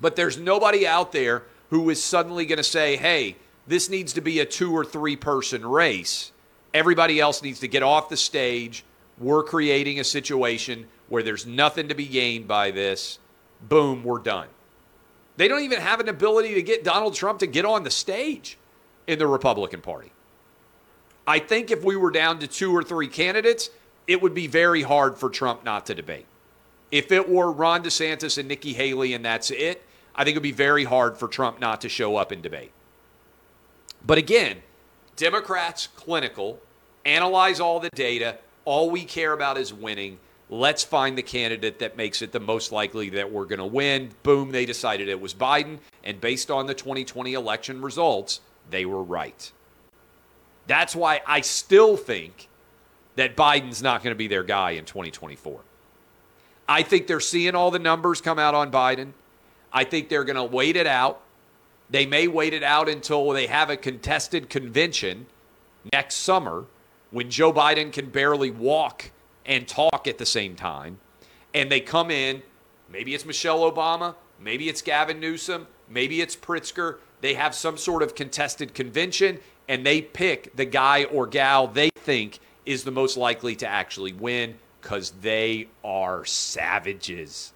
But 0.00 0.14
there's 0.14 0.38
nobody 0.38 0.86
out 0.86 1.12
there 1.12 1.44
who 1.70 1.88
is 1.90 2.02
suddenly 2.02 2.44
going 2.44 2.58
to 2.58 2.62
say, 2.62 2.96
hey, 2.96 3.36
this 3.66 3.88
needs 3.88 4.12
to 4.14 4.20
be 4.20 4.40
a 4.40 4.46
two 4.46 4.72
or 4.72 4.84
three 4.84 5.16
person 5.16 5.66
race. 5.66 6.32
Everybody 6.72 7.20
else 7.20 7.42
needs 7.42 7.60
to 7.60 7.68
get 7.68 7.82
off 7.82 8.08
the 8.08 8.16
stage. 8.16 8.84
We're 9.18 9.42
creating 9.42 9.98
a 9.98 10.04
situation 10.04 10.86
where 11.08 11.22
there's 11.22 11.46
nothing 11.46 11.88
to 11.88 11.94
be 11.94 12.06
gained 12.06 12.46
by 12.46 12.70
this. 12.70 13.18
Boom, 13.62 14.04
we're 14.04 14.18
done. 14.18 14.48
They 15.36 15.48
don't 15.48 15.62
even 15.62 15.80
have 15.80 16.00
an 16.00 16.08
ability 16.08 16.54
to 16.54 16.62
get 16.62 16.84
Donald 16.84 17.14
Trump 17.14 17.40
to 17.40 17.46
get 17.46 17.64
on 17.64 17.84
the 17.84 17.90
stage 17.90 18.58
in 19.06 19.18
the 19.18 19.26
Republican 19.26 19.80
Party. 19.80 20.12
I 21.26 21.38
think 21.38 21.70
if 21.70 21.84
we 21.84 21.96
were 21.96 22.10
down 22.10 22.38
to 22.38 22.46
two 22.46 22.74
or 22.74 22.82
three 22.82 23.08
candidates, 23.08 23.70
it 24.06 24.22
would 24.22 24.34
be 24.34 24.46
very 24.46 24.82
hard 24.82 25.18
for 25.18 25.28
Trump 25.28 25.64
not 25.64 25.86
to 25.86 25.94
debate. 25.94 26.26
If 26.90 27.10
it 27.10 27.28
were 27.28 27.50
Ron 27.50 27.82
DeSantis 27.82 28.38
and 28.38 28.48
Nikki 28.48 28.72
Haley 28.72 29.12
and 29.12 29.24
that's 29.24 29.50
it, 29.50 29.84
I 30.14 30.24
think 30.24 30.36
it 30.36 30.38
would 30.38 30.42
be 30.44 30.52
very 30.52 30.84
hard 30.84 31.18
for 31.18 31.26
Trump 31.28 31.60
not 31.60 31.80
to 31.80 31.88
show 31.88 32.16
up 32.16 32.30
and 32.30 32.42
debate. 32.42 32.70
But 34.06 34.18
again, 34.18 34.58
Democrats, 35.16 35.88
clinical, 35.88 36.60
analyze 37.04 37.60
all 37.60 37.80
the 37.80 37.90
data. 37.90 38.38
All 38.64 38.90
we 38.90 39.04
care 39.04 39.32
about 39.32 39.58
is 39.58 39.72
winning. 39.72 40.18
Let's 40.48 40.84
find 40.84 41.18
the 41.18 41.22
candidate 41.22 41.80
that 41.80 41.96
makes 41.96 42.22
it 42.22 42.30
the 42.30 42.38
most 42.38 42.70
likely 42.70 43.10
that 43.10 43.32
we're 43.32 43.46
going 43.46 43.58
to 43.58 43.66
win. 43.66 44.10
Boom, 44.22 44.52
they 44.52 44.64
decided 44.64 45.08
it 45.08 45.20
was 45.20 45.34
Biden. 45.34 45.78
And 46.04 46.20
based 46.20 46.50
on 46.50 46.66
the 46.66 46.74
2020 46.74 47.32
election 47.34 47.82
results, 47.82 48.40
they 48.70 48.84
were 48.86 49.02
right. 49.02 49.50
That's 50.68 50.94
why 50.94 51.20
I 51.26 51.40
still 51.40 51.96
think 51.96 52.48
that 53.16 53.36
Biden's 53.36 53.82
not 53.82 54.02
going 54.02 54.12
to 54.12 54.18
be 54.18 54.28
their 54.28 54.44
guy 54.44 54.72
in 54.72 54.84
2024. 54.84 55.60
I 56.68 56.82
think 56.82 57.06
they're 57.06 57.20
seeing 57.20 57.54
all 57.54 57.70
the 57.70 57.78
numbers 57.78 58.20
come 58.20 58.38
out 58.38 58.54
on 58.54 58.70
Biden. 58.70 59.12
I 59.72 59.84
think 59.84 60.08
they're 60.08 60.24
going 60.24 60.36
to 60.36 60.44
wait 60.44 60.76
it 60.76 60.86
out. 60.86 61.22
They 61.88 62.06
may 62.06 62.26
wait 62.28 62.52
it 62.52 62.62
out 62.62 62.88
until 62.88 63.30
they 63.30 63.46
have 63.46 63.70
a 63.70 63.76
contested 63.76 64.50
convention 64.50 65.26
next 65.92 66.16
summer 66.16 66.66
when 67.10 67.30
Joe 67.30 67.52
Biden 67.52 67.92
can 67.92 68.10
barely 68.10 68.50
walk 68.50 69.10
and 69.44 69.66
talk 69.68 70.06
at 70.06 70.18
the 70.18 70.26
same 70.26 70.56
time. 70.56 70.98
And 71.54 71.70
they 71.70 71.80
come 71.80 72.10
in, 72.10 72.42
maybe 72.90 73.14
it's 73.14 73.24
Michelle 73.24 73.70
Obama, 73.70 74.16
maybe 74.40 74.68
it's 74.68 74.82
Gavin 74.82 75.20
Newsom, 75.20 75.66
maybe 75.88 76.20
it's 76.20 76.34
Pritzker. 76.34 76.98
They 77.20 77.34
have 77.34 77.54
some 77.54 77.76
sort 77.78 78.02
of 78.02 78.14
contested 78.14 78.74
convention 78.74 79.38
and 79.68 79.86
they 79.86 80.02
pick 80.02 80.54
the 80.56 80.64
guy 80.64 81.04
or 81.04 81.26
gal 81.26 81.66
they 81.66 81.90
think 81.96 82.38
is 82.64 82.84
the 82.84 82.90
most 82.90 83.16
likely 83.16 83.54
to 83.56 83.66
actually 83.66 84.12
win 84.12 84.56
because 84.80 85.12
they 85.22 85.68
are 85.84 86.24
savages. 86.24 87.52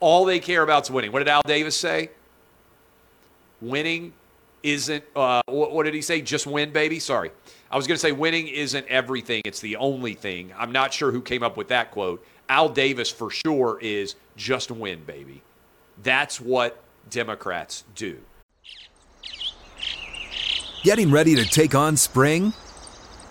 All 0.00 0.24
they 0.24 0.38
care 0.38 0.62
about 0.62 0.84
is 0.84 0.90
winning. 0.90 1.10
What 1.10 1.20
did 1.20 1.28
Al 1.28 1.42
Davis 1.46 1.76
say? 1.76 2.10
Winning 3.60 4.12
isn't, 4.62 5.04
uh, 5.14 5.42
what 5.46 5.84
did 5.84 5.94
he 5.94 6.02
say? 6.02 6.20
Just 6.20 6.46
win, 6.46 6.72
baby? 6.72 6.98
Sorry. 6.98 7.30
I 7.70 7.76
was 7.76 7.86
going 7.86 7.96
to 7.96 8.00
say 8.00 8.12
winning 8.12 8.48
isn't 8.48 8.86
everything, 8.88 9.42
it's 9.44 9.60
the 9.60 9.76
only 9.76 10.14
thing. 10.14 10.52
I'm 10.56 10.72
not 10.72 10.92
sure 10.92 11.12
who 11.12 11.20
came 11.20 11.42
up 11.42 11.56
with 11.56 11.68
that 11.68 11.90
quote. 11.90 12.24
Al 12.48 12.68
Davis, 12.68 13.10
for 13.10 13.30
sure, 13.30 13.78
is 13.82 14.14
just 14.36 14.70
win, 14.70 15.04
baby. 15.04 15.42
That's 16.02 16.40
what 16.40 16.82
Democrats 17.10 17.84
do. 17.94 18.18
Getting 20.82 21.10
ready 21.10 21.34
to 21.34 21.44
take 21.44 21.74
on 21.74 21.96
spring? 21.96 22.52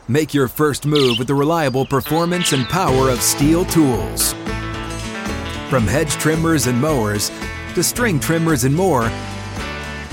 Make 0.07 0.33
your 0.33 0.47
first 0.47 0.85
move 0.85 1.17
with 1.17 1.27
the 1.27 1.35
reliable 1.35 1.85
performance 1.85 2.53
and 2.53 2.65
power 2.67 3.09
of 3.09 3.21
steel 3.21 3.65
tools. 3.65 4.33
From 5.69 5.87
hedge 5.87 6.11
trimmers 6.11 6.67
and 6.67 6.79
mowers 6.79 7.31
to 7.73 7.83
string 7.83 8.19
trimmers 8.19 8.63
and 8.63 8.75
more, 8.75 9.09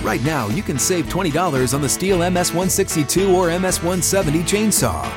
right 0.04 0.22
now 0.22 0.48
you 0.48 0.62
can 0.62 0.78
save 0.78 1.06
$20 1.06 1.74
on 1.74 1.80
the 1.80 1.88
STIHL 1.88 2.18
MS162 2.18 3.32
or 3.34 3.48
MS170 3.48 4.42
chainsaw. 4.42 5.10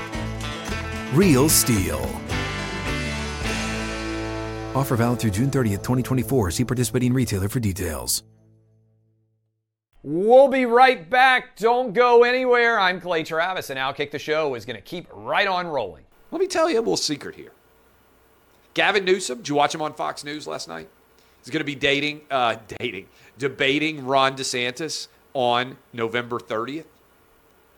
Real 1.13 1.47
STIHL. 1.49 2.01
Offer 4.75 4.95
valid 4.95 5.19
through 5.19 5.31
June 5.31 5.49
30th, 5.49 5.83
2024. 5.83 6.51
See 6.51 6.63
participating 6.63 7.13
retailer 7.13 7.49
for 7.49 7.59
details. 7.59 8.23
We'll 10.03 10.47
be 10.47 10.65
right 10.65 11.09
back. 11.09 11.57
Don't 11.57 11.93
go 11.93 12.23
anywhere. 12.23 12.79
I'm 12.79 13.01
Clay 13.01 13.23
Travis, 13.23 13.71
and 13.71 13.79
Outkick 13.79 14.11
the 14.11 14.19
Show 14.19 14.55
is 14.55 14.65
going 14.65 14.75
to 14.75 14.81
keep 14.81 15.07
right 15.11 15.47
on 15.47 15.67
rolling. 15.67 16.05
Let 16.31 16.39
me 16.39 16.47
tell 16.47 16.69
you 16.69 16.77
a 16.77 16.79
little 16.79 16.95
secret 16.95 17.35
here. 17.35 17.51
Gavin 18.73 19.03
Newsom, 19.03 19.39
did 19.39 19.49
you 19.49 19.55
watch 19.55 19.73
him 19.73 19.81
on 19.81 19.93
Fox 19.93 20.23
News 20.23 20.45
last 20.45 20.67
night? 20.67 20.87
He's 21.41 21.49
going 21.49 21.59
to 21.59 21.65
be 21.65 21.75
dating, 21.75 22.21
uh, 22.29 22.57
dating, 22.79 23.07
debating 23.37 24.05
Ron 24.05 24.35
DeSantis 24.35 25.07
on 25.33 25.77
November 25.93 26.39
30th. 26.39 26.85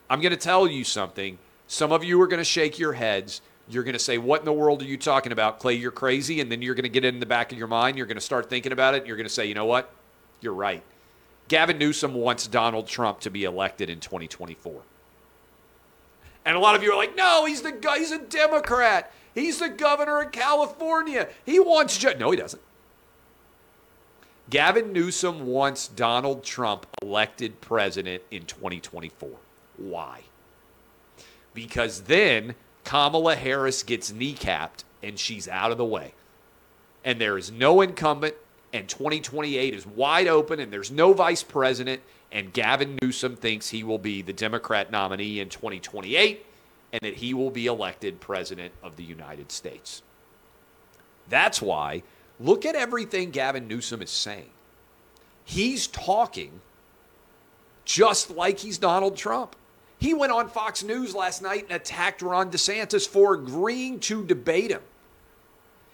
I'm 0.10 0.22
going 0.22 0.32
to 0.32 0.38
tell 0.38 0.68
you 0.68 0.84
something. 0.84 1.38
Some 1.68 1.92
of 1.92 2.04
you 2.04 2.20
are 2.22 2.28
going 2.28 2.40
to 2.40 2.44
shake 2.44 2.80
your 2.80 2.94
heads. 2.94 3.42
You're 3.68 3.84
going 3.84 3.94
to 3.94 4.00
say, 4.00 4.18
What 4.18 4.40
in 4.40 4.46
the 4.46 4.54
world 4.54 4.82
are 4.82 4.86
you 4.86 4.98
talking 4.98 5.32
about, 5.32 5.60
Clay? 5.60 5.76
You're 5.76 5.92
crazy. 5.92 6.42
And 6.42 6.52
then 6.52 6.62
you're 6.62 6.76
going 6.76 6.84
to 6.84 6.90
get 6.90 7.06
in 7.06 7.20
the 7.20 7.26
back 7.26 7.52
of 7.52 7.58
your 7.58 7.68
mind. 7.68 7.98
You're 7.98 8.08
going 8.08 8.18
to 8.18 8.22
start 8.22 8.50
thinking 8.50 8.72
about 8.72 8.96
it. 8.96 9.00
And 9.00 9.08
you're 9.08 9.18
going 9.18 9.28
to 9.28 9.34
say, 9.34 9.46
You 9.46 9.54
know 9.54 9.66
what? 9.66 9.92
You're 10.42 10.54
right. 10.54 10.84
Gavin 11.50 11.78
Newsom 11.78 12.14
wants 12.14 12.48
Donald 12.48 12.88
Trump 12.88 13.20
to 13.22 13.30
be 13.30 13.44
elected 13.44 13.90
in 13.90 14.00
2024. 14.00 14.82
And 16.46 16.56
a 16.56 16.60
lot 16.60 16.76
of 16.76 16.84
you 16.84 16.92
are 16.92 16.96
like, 16.96 17.16
no, 17.16 17.46
he's 17.46 17.62
the 17.62 17.72
guy, 17.72 18.00
he's 18.00 18.12
a 18.12 18.20
Democrat. 18.20 19.12
He's 19.36 19.60
the 19.60 19.70
governor 19.70 20.22
of 20.22 20.32
California. 20.32 21.28
He 21.46 21.60
wants 21.60 21.98
ju-. 21.98 22.16
No, 22.18 22.32
he 22.32 22.38
doesn't. 22.38 22.62
Gavin 24.50 24.94
Newsom 24.94 25.46
wants 25.46 25.88
Donald 25.88 26.44
Trump 26.44 26.88
elected 27.02 27.62
president 27.62 28.24
in 28.32 28.46
2024. 28.46 29.30
Why? 29.78 30.22
Because 31.54 32.04
then 32.04 32.56
Kamala 32.84 33.36
Harris 33.36 33.84
gets 33.84 34.12
kneecapped 34.12 34.84
and 35.04 35.20
she's 35.20 35.48
out 35.48 35.72
of 35.72 35.78
the 35.78 35.86
way. 35.86 36.14
And 37.04 37.22
there 37.22 37.38
is 37.38 37.52
no 37.52 37.82
incumbent 37.82 38.36
and 38.74 38.88
2028 38.88 39.74
is 39.74 39.86
wide 39.86 40.28
open 40.28 40.60
and 40.60 40.74
there's 40.74 40.92
no 40.92 41.14
vice 41.14 41.44
president 41.44 42.02
and 42.32 42.54
Gavin 42.54 42.98
Newsom 43.02 43.36
thinks 43.36 43.70
he 43.70 43.84
will 43.84 43.98
be 43.98 44.22
the 44.22 44.34
Democrat 44.34 44.92
nominee 44.92 45.40
in 45.40 45.50
2028 45.50 46.46
and 46.94 47.02
that 47.02 47.16
he 47.16 47.34
will 47.34 47.52
be 47.52 47.68
elected 47.68 48.20
president 48.20 48.74
of 48.82 48.96
the 48.96 49.04
United 49.04 49.52
States. 49.52 50.02
That's 51.28 51.62
why 51.62 52.02
look 52.40 52.66
at 52.66 52.76
everything 52.76 53.32
Gavin 53.32 53.68
Newsom 53.68 54.02
is 54.02 54.10
saying. 54.10 54.50
He's 55.44 55.88
talking 55.88 56.62
just 57.86 58.30
like 58.30 58.60
he's 58.60 58.78
Donald 58.78 59.18
Trump. 59.18 59.56
He 59.98 60.14
went 60.14 60.32
on 60.32 60.48
Fox 60.48 60.84
News 60.84 61.14
last 61.14 61.42
night 61.42 61.64
and 61.64 61.74
attacked 61.74 62.22
Ron 62.22 62.52
DeSantis 62.52 63.08
for 63.08 63.34
agreeing 63.34 64.00
to 64.02 64.24
debate 64.24 64.72
him. 64.72 64.82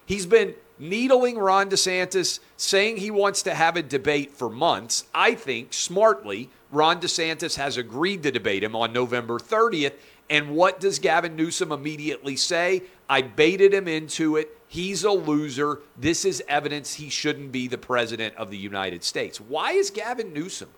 He's 0.06 0.26
been 0.26 0.54
needling 0.78 1.38
Ron 1.38 1.70
DeSantis, 1.70 2.40
saying 2.58 2.98
he 2.98 3.10
wants 3.10 3.42
to 3.44 3.56
have 3.56 3.78
a 3.78 3.82
debate 3.82 4.32
for 4.32 4.50
months. 4.50 5.06
I 5.14 5.34
think 5.34 5.74
smartly, 5.74 6.50
Ron 6.72 7.00
DeSantis 7.00 7.56
has 7.56 7.78
agreed 7.78 8.24
to 8.24 8.32
debate 8.32 8.64
him 8.64 8.76
on 8.76 8.94
November 8.94 9.40
30th. 9.40 9.94
And 10.30 10.56
what 10.56 10.80
does 10.80 11.00
Gavin 11.00 11.36
Newsom 11.36 11.72
immediately 11.72 12.36
say? 12.36 12.84
I 13.08 13.22
baited 13.22 13.74
him 13.74 13.88
into 13.88 14.38
it. 14.38 14.58
He's 14.68 15.04
a 15.04 15.12
loser. 15.12 15.80
This 15.98 16.26
is 16.26 16.44
evidence 16.48 16.96
he 16.96 17.10
shouldn't 17.10 17.52
be 17.52 17.68
the 17.68 17.78
president 17.78 18.36
of 18.36 18.50
the 18.50 18.58
United 18.58 19.04
States. 19.04 19.40
Why 19.40 19.74
is 19.74 19.92
Gavin 19.92 20.34
Newsom 20.34 20.70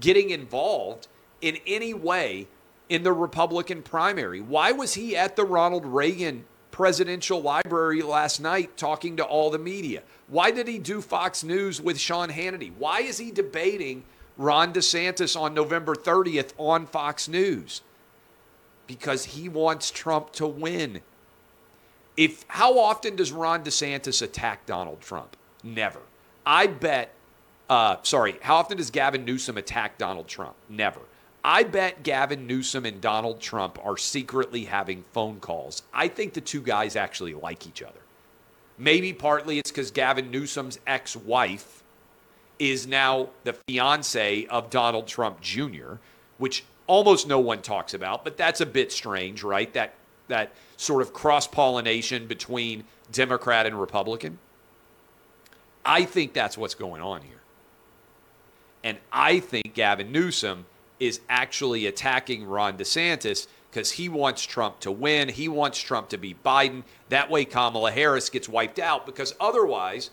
getting 0.00 0.30
involved 0.30 1.06
in 1.40 1.58
any 1.66 1.94
way 1.94 2.48
in 2.88 3.04
the 3.04 3.12
Republican 3.12 3.82
primary? 3.82 4.40
Why 4.40 4.72
was 4.72 4.94
he 4.94 5.16
at 5.16 5.36
the 5.36 5.44
Ronald 5.44 5.86
Reagan 5.86 6.44
presidential 6.72 7.40
library 7.40 8.02
last 8.02 8.40
night 8.40 8.76
talking 8.76 9.16
to 9.18 9.24
all 9.24 9.50
the 9.50 9.58
media? 9.58 10.02
Why 10.26 10.50
did 10.50 10.66
he 10.66 10.78
do 10.78 11.00
Fox 11.00 11.44
News 11.44 11.80
with 11.80 12.00
Sean 12.00 12.30
Hannity? 12.30 12.72
Why 12.76 13.00
is 13.00 13.18
he 13.18 13.30
debating 13.30 14.02
Ron 14.36 14.72
DeSantis 14.72 15.40
on 15.40 15.54
November 15.54 15.94
30th 15.94 16.52
on 16.58 16.86
Fox 16.86 17.28
News? 17.28 17.82
Because 18.86 19.24
he 19.24 19.48
wants 19.48 19.90
Trump 19.90 20.32
to 20.32 20.46
win. 20.46 21.00
If 22.16 22.44
how 22.48 22.78
often 22.78 23.16
does 23.16 23.32
Ron 23.32 23.64
DeSantis 23.64 24.20
attack 24.20 24.66
Donald 24.66 25.00
Trump? 25.00 25.36
Never. 25.62 26.00
I 26.44 26.66
bet 26.66 27.14
uh, 27.72 27.96
sorry, 28.02 28.36
how 28.42 28.56
often 28.56 28.76
does 28.76 28.90
Gavin 28.90 29.24
Newsom 29.24 29.56
attack 29.56 29.96
Donald 29.96 30.28
Trump? 30.28 30.54
Never. 30.68 31.00
I 31.44 31.62
bet 31.62 32.02
Gavin 32.02 32.46
Newsom 32.46 32.84
and 32.84 33.00
Donald 33.00 33.40
Trump 33.40 33.78
are 33.82 33.96
secretly 33.96 34.66
having 34.66 35.04
phone 35.12 35.40
calls. 35.40 35.82
I 35.92 36.08
think 36.08 36.34
the 36.34 36.40
two 36.40 36.60
guys 36.60 36.96
actually 36.96 37.34
like 37.34 37.66
each 37.66 37.82
other. 37.82 38.00
Maybe 38.78 39.12
partly 39.12 39.58
it's 39.58 39.70
because 39.70 39.90
Gavin 39.90 40.30
Newsom's 40.30 40.78
ex 40.86 41.16
wife 41.16 41.82
is 42.58 42.86
now 42.86 43.30
the 43.44 43.54
fiance 43.54 44.46
of 44.46 44.70
Donald 44.70 45.06
Trump 45.06 45.40
Jr., 45.40 45.94
which 46.38 46.64
almost 46.86 47.26
no 47.26 47.38
one 47.38 47.62
talks 47.62 47.94
about, 47.94 48.24
but 48.24 48.36
that's 48.36 48.60
a 48.60 48.66
bit 48.66 48.92
strange, 48.92 49.42
right? 49.42 49.72
That, 49.72 49.94
that 50.28 50.52
sort 50.76 51.02
of 51.02 51.12
cross 51.12 51.46
pollination 51.46 52.26
between 52.26 52.84
Democrat 53.10 53.66
and 53.66 53.80
Republican. 53.80 54.38
I 55.84 56.04
think 56.04 56.32
that's 56.32 56.56
what's 56.56 56.74
going 56.74 57.02
on 57.02 57.22
here. 57.22 57.40
And 58.84 58.98
I 59.12 59.40
think 59.40 59.74
Gavin 59.74 60.12
Newsom 60.12 60.66
is 60.98 61.20
actually 61.28 61.86
attacking 61.86 62.44
Ron 62.44 62.76
DeSantis 62.76 63.46
because 63.70 63.92
he 63.92 64.08
wants 64.08 64.42
Trump 64.42 64.80
to 64.80 64.92
win. 64.92 65.28
He 65.28 65.48
wants 65.48 65.78
Trump 65.80 66.08
to 66.10 66.18
be 66.18 66.34
Biden. 66.34 66.82
That 67.08 67.30
way, 67.30 67.44
Kamala 67.44 67.90
Harris 67.90 68.28
gets 68.28 68.48
wiped 68.48 68.78
out 68.78 69.06
because 69.06 69.34
otherwise, 69.40 70.10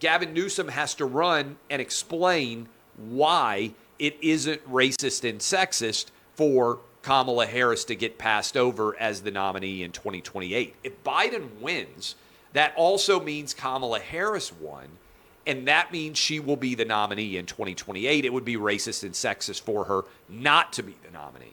Gavin 0.00 0.34
Newsom 0.34 0.68
has 0.68 0.94
to 0.96 1.06
run 1.06 1.56
and 1.70 1.80
explain 1.80 2.68
why 2.96 3.72
it 3.98 4.16
isn't 4.22 4.68
racist 4.70 5.28
and 5.28 5.40
sexist 5.40 6.06
for 6.34 6.80
Kamala 7.02 7.46
Harris 7.46 7.84
to 7.84 7.94
get 7.94 8.18
passed 8.18 8.56
over 8.56 8.98
as 8.98 9.22
the 9.22 9.30
nominee 9.30 9.82
in 9.82 9.92
2028. 9.92 10.74
If 10.82 11.04
Biden 11.04 11.60
wins, 11.60 12.16
that 12.52 12.74
also 12.76 13.20
means 13.20 13.54
Kamala 13.54 14.00
Harris 14.00 14.52
won 14.52 14.98
and 15.46 15.68
that 15.68 15.92
means 15.92 16.18
she 16.18 16.40
will 16.40 16.56
be 16.56 16.74
the 16.74 16.84
nominee 16.84 17.36
in 17.36 17.46
2028. 17.46 18.24
It 18.24 18.32
would 18.32 18.44
be 18.44 18.56
racist 18.56 19.04
and 19.04 19.12
sexist 19.12 19.60
for 19.60 19.84
her 19.84 20.04
not 20.28 20.72
to 20.74 20.82
be 20.82 20.96
the 21.04 21.10
nominee. 21.12 21.52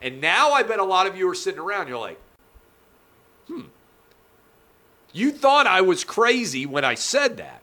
And 0.00 0.20
now 0.20 0.52
I 0.52 0.62
bet 0.62 0.78
a 0.78 0.84
lot 0.84 1.06
of 1.06 1.16
you 1.16 1.28
are 1.28 1.34
sitting 1.34 1.60
around, 1.60 1.88
you're 1.88 1.98
like, 1.98 2.20
hmm, 3.48 3.62
you 5.12 5.32
thought 5.32 5.66
I 5.66 5.80
was 5.80 6.04
crazy 6.04 6.64
when 6.64 6.84
I 6.84 6.94
said 6.94 7.38
that. 7.38 7.62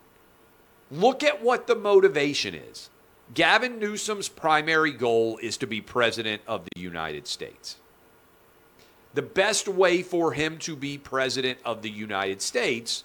Look 0.91 1.23
at 1.23 1.41
what 1.41 1.67
the 1.67 1.75
motivation 1.75 2.53
is. 2.53 2.89
Gavin 3.33 3.79
Newsom's 3.79 4.29
primary 4.29 4.91
goal 4.91 5.37
is 5.41 5.57
to 5.57 5.67
be 5.67 5.81
president 5.81 6.41
of 6.47 6.65
the 6.65 6.81
United 6.81 7.27
States. 7.27 7.77
The 9.13 9.21
best 9.21 9.67
way 9.67 10.03
for 10.03 10.33
him 10.33 10.57
to 10.59 10.75
be 10.75 10.97
president 10.97 11.59
of 11.63 11.81
the 11.81 11.89
United 11.89 12.41
States 12.41 13.03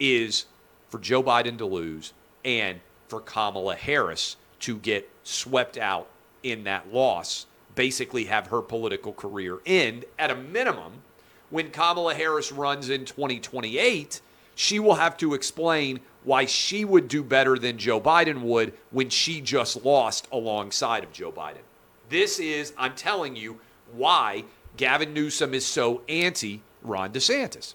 is 0.00 0.46
for 0.88 0.98
Joe 0.98 1.22
Biden 1.22 1.58
to 1.58 1.66
lose 1.66 2.12
and 2.44 2.80
for 3.08 3.20
Kamala 3.20 3.76
Harris 3.76 4.36
to 4.60 4.76
get 4.78 5.08
swept 5.22 5.76
out 5.76 6.08
in 6.42 6.64
that 6.64 6.92
loss, 6.92 7.46
basically 7.74 8.24
have 8.24 8.48
her 8.48 8.62
political 8.62 9.12
career 9.12 9.58
end 9.66 10.04
at 10.18 10.30
a 10.30 10.36
minimum. 10.36 11.02
When 11.50 11.70
Kamala 11.70 12.14
Harris 12.14 12.50
runs 12.50 12.88
in 12.88 13.04
2028, 13.04 14.20
she 14.54 14.78
will 14.78 14.94
have 14.94 15.16
to 15.18 15.34
explain 15.34 16.00
why 16.24 16.46
she 16.46 16.84
would 16.84 17.08
do 17.08 17.22
better 17.22 17.58
than 17.58 17.78
Joe 17.78 18.00
Biden 18.00 18.40
would 18.40 18.72
when 18.90 19.10
she 19.10 19.40
just 19.40 19.84
lost 19.84 20.26
alongside 20.32 21.04
of 21.04 21.12
Joe 21.12 21.30
Biden. 21.30 21.62
This 22.08 22.38
is, 22.38 22.72
I'm 22.76 22.94
telling 22.94 23.36
you, 23.36 23.60
why 23.92 24.44
Gavin 24.76 25.14
Newsom 25.14 25.54
is 25.54 25.64
so 25.64 26.02
anti 26.08 26.62
Ron 26.82 27.12
DeSantis. 27.12 27.74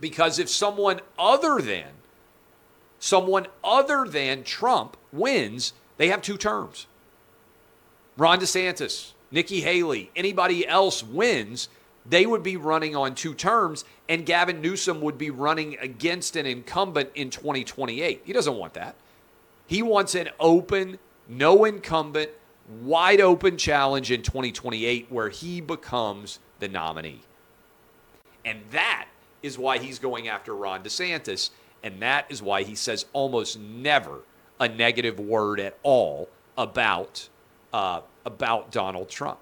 Because 0.00 0.38
if 0.38 0.48
someone 0.48 1.00
other 1.18 1.60
than 1.60 1.88
someone 2.98 3.46
other 3.64 4.04
than 4.06 4.44
Trump 4.44 4.96
wins, 5.12 5.72
they 5.96 6.08
have 6.08 6.22
two 6.22 6.36
terms. 6.36 6.86
Ron 8.16 8.38
DeSantis, 8.38 9.12
Nikki 9.30 9.62
Haley, 9.62 10.10
anybody 10.14 10.66
else 10.66 11.02
wins, 11.02 11.68
they 12.04 12.26
would 12.26 12.42
be 12.42 12.56
running 12.56 12.96
on 12.96 13.14
two 13.14 13.34
terms, 13.34 13.84
and 14.08 14.26
Gavin 14.26 14.60
Newsom 14.60 15.00
would 15.00 15.18
be 15.18 15.30
running 15.30 15.76
against 15.78 16.36
an 16.36 16.46
incumbent 16.46 17.10
in 17.14 17.30
2028. 17.30 18.22
He 18.24 18.32
doesn't 18.32 18.56
want 18.56 18.74
that. 18.74 18.96
He 19.66 19.82
wants 19.82 20.14
an 20.14 20.28
open, 20.40 20.98
no 21.28 21.64
incumbent, 21.64 22.30
wide 22.82 23.20
open 23.20 23.56
challenge 23.56 24.10
in 24.10 24.22
2028 24.22 25.06
where 25.10 25.28
he 25.28 25.60
becomes 25.60 26.40
the 26.58 26.68
nominee. 26.68 27.20
And 28.44 28.60
that 28.70 29.06
is 29.42 29.56
why 29.58 29.78
he's 29.78 29.98
going 29.98 30.28
after 30.28 30.54
Ron 30.54 30.82
DeSantis 30.82 31.50
and 31.82 32.00
that 32.00 32.26
is 32.28 32.42
why 32.42 32.62
he 32.62 32.74
says 32.74 33.06
almost 33.12 33.58
never 33.58 34.20
a 34.60 34.68
negative 34.68 35.18
word 35.18 35.58
at 35.58 35.76
all 35.82 36.28
about, 36.56 37.28
uh, 37.72 38.00
about 38.24 38.70
Donald 38.70 39.08
Trump. 39.08 39.38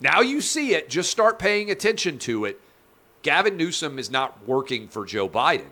Now 0.00 0.20
you 0.20 0.40
see 0.40 0.74
it, 0.74 0.88
just 0.88 1.10
start 1.10 1.38
paying 1.38 1.70
attention 1.70 2.18
to 2.20 2.46
it. 2.46 2.60
Gavin 3.22 3.56
Newsom 3.56 3.98
is 3.98 4.10
not 4.10 4.46
working 4.46 4.88
for 4.88 5.04
Joe 5.04 5.28
Biden, 5.28 5.68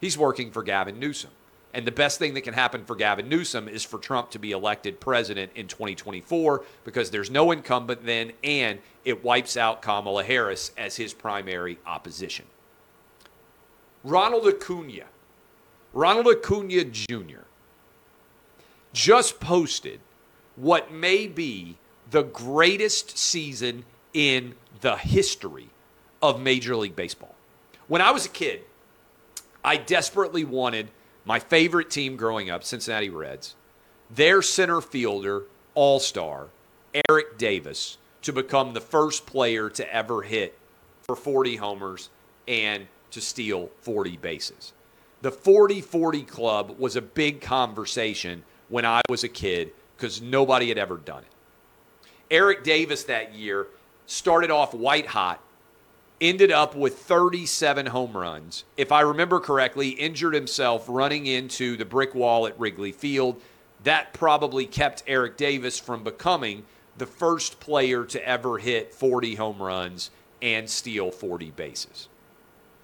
he's 0.00 0.16
working 0.16 0.50
for 0.50 0.62
Gavin 0.62 0.98
Newsom. 0.98 1.30
And 1.74 1.86
the 1.86 1.92
best 1.92 2.18
thing 2.18 2.32
that 2.32 2.40
can 2.40 2.54
happen 2.54 2.86
for 2.86 2.96
Gavin 2.96 3.28
Newsom 3.28 3.68
is 3.68 3.84
for 3.84 3.98
Trump 3.98 4.30
to 4.30 4.38
be 4.38 4.52
elected 4.52 4.98
president 4.98 5.52
in 5.54 5.66
2024 5.66 6.64
because 6.84 7.10
there's 7.10 7.30
no 7.30 7.50
incumbent 7.50 8.06
then, 8.06 8.32
and 8.42 8.78
it 9.04 9.22
wipes 9.22 9.58
out 9.58 9.82
Kamala 9.82 10.24
Harris 10.24 10.72
as 10.78 10.96
his 10.96 11.12
primary 11.12 11.78
opposition. 11.84 12.46
Ronald 14.04 14.46
Acuna, 14.46 15.04
Ronald 15.92 16.28
Acuna 16.28 16.84
Jr., 16.84 17.44
just 18.94 19.38
posted 19.38 20.00
what 20.54 20.90
may 20.90 21.26
be 21.26 21.76
the 22.10 22.22
greatest 22.22 23.18
season 23.18 23.84
in 24.14 24.54
the 24.80 24.96
history 24.96 25.68
of 26.22 26.40
Major 26.40 26.76
League 26.76 26.96
Baseball. 26.96 27.34
When 27.88 28.00
I 28.00 28.10
was 28.10 28.26
a 28.26 28.30
kid, 28.30 28.62
I 29.64 29.76
desperately 29.76 30.44
wanted 30.44 30.88
my 31.24 31.38
favorite 31.40 31.90
team 31.90 32.16
growing 32.16 32.50
up, 32.50 32.62
Cincinnati 32.64 33.10
Reds, 33.10 33.56
their 34.10 34.42
center 34.42 34.80
fielder, 34.80 35.44
all 35.74 35.98
star, 35.98 36.48
Eric 37.08 37.36
Davis, 37.38 37.98
to 38.22 38.32
become 38.32 38.74
the 38.74 38.80
first 38.80 39.26
player 39.26 39.68
to 39.70 39.94
ever 39.94 40.22
hit 40.22 40.58
for 41.02 41.16
40 41.16 41.56
homers 41.56 42.10
and 42.46 42.86
to 43.10 43.20
steal 43.20 43.70
40 43.80 44.16
bases. 44.18 44.72
The 45.22 45.30
40 45.32 45.80
40 45.80 46.22
club 46.22 46.76
was 46.78 46.96
a 46.96 47.02
big 47.02 47.40
conversation 47.40 48.44
when 48.68 48.84
I 48.84 49.00
was 49.08 49.24
a 49.24 49.28
kid 49.28 49.72
because 49.96 50.20
nobody 50.20 50.68
had 50.68 50.78
ever 50.78 50.96
done 50.96 51.22
it. 51.22 51.35
Eric 52.30 52.64
Davis 52.64 53.04
that 53.04 53.34
year 53.34 53.68
started 54.06 54.50
off 54.50 54.74
white 54.74 55.06
hot, 55.06 55.40
ended 56.20 56.50
up 56.50 56.74
with 56.74 56.98
37 56.98 57.86
home 57.86 58.16
runs. 58.16 58.64
If 58.76 58.90
I 58.90 59.02
remember 59.02 59.38
correctly, 59.38 59.90
injured 59.90 60.34
himself 60.34 60.86
running 60.88 61.26
into 61.26 61.76
the 61.76 61.84
brick 61.84 62.14
wall 62.14 62.46
at 62.46 62.58
Wrigley 62.58 62.92
Field. 62.92 63.40
That 63.84 64.12
probably 64.12 64.66
kept 64.66 65.04
Eric 65.06 65.36
Davis 65.36 65.78
from 65.78 66.02
becoming 66.02 66.64
the 66.98 67.06
first 67.06 67.60
player 67.60 68.04
to 68.06 68.26
ever 68.26 68.58
hit 68.58 68.94
40 68.94 69.34
home 69.34 69.62
runs 69.62 70.10
and 70.40 70.68
steal 70.68 71.10
40 71.10 71.50
bases. 71.52 72.08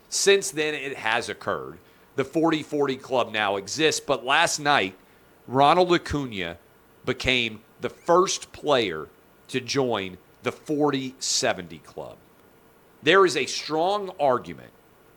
Since 0.09 0.51
then, 0.51 0.75
it 0.75 0.99
has 0.99 1.29
occurred. 1.29 1.79
The 2.17 2.25
40 2.25 2.63
40 2.63 2.97
club 2.97 3.33
now 3.33 3.57
exists, 3.57 4.01
but 4.01 4.25
last 4.25 4.61
night, 4.61 4.95
Ronald 5.49 5.93
Acuna 5.93 6.59
became 7.07 7.61
the 7.81 7.89
first 7.89 8.53
player 8.53 9.09
to 9.53 9.61
join 9.61 10.19
the 10.43 10.53
40 10.53 11.15
70 11.19 11.79
club. 11.79 12.17
There 13.03 13.25
is 13.25 13.37
a 13.37 13.47
strong 13.47 14.11
argument 14.21 14.71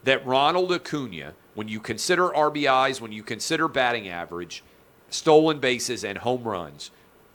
that 0.04 0.26
Ronald 0.26 0.72
Acuna, 0.72 1.34
when 1.56 1.68
you 1.68 1.80
consider 1.80 2.30
RBIs, 2.30 3.02
when 3.02 3.12
you 3.12 3.24
consider 3.24 3.68
batting 3.68 4.08
average, 4.08 4.64
stolen 5.10 5.60
bases, 5.60 6.04
and 6.04 6.20
home 6.20 6.44
runs, 6.44 6.92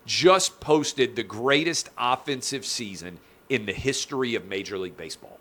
just 0.07 0.61
posted 0.61 1.17
the 1.17 1.23
greatest 1.23 1.89
offensive 1.99 2.65
season 2.65 3.19
in 3.49 3.67
the 3.67 3.73
history 3.73 4.35
of 4.35 4.47
Major 4.47 4.79
League 4.79 4.97
Baseball. 4.97 5.39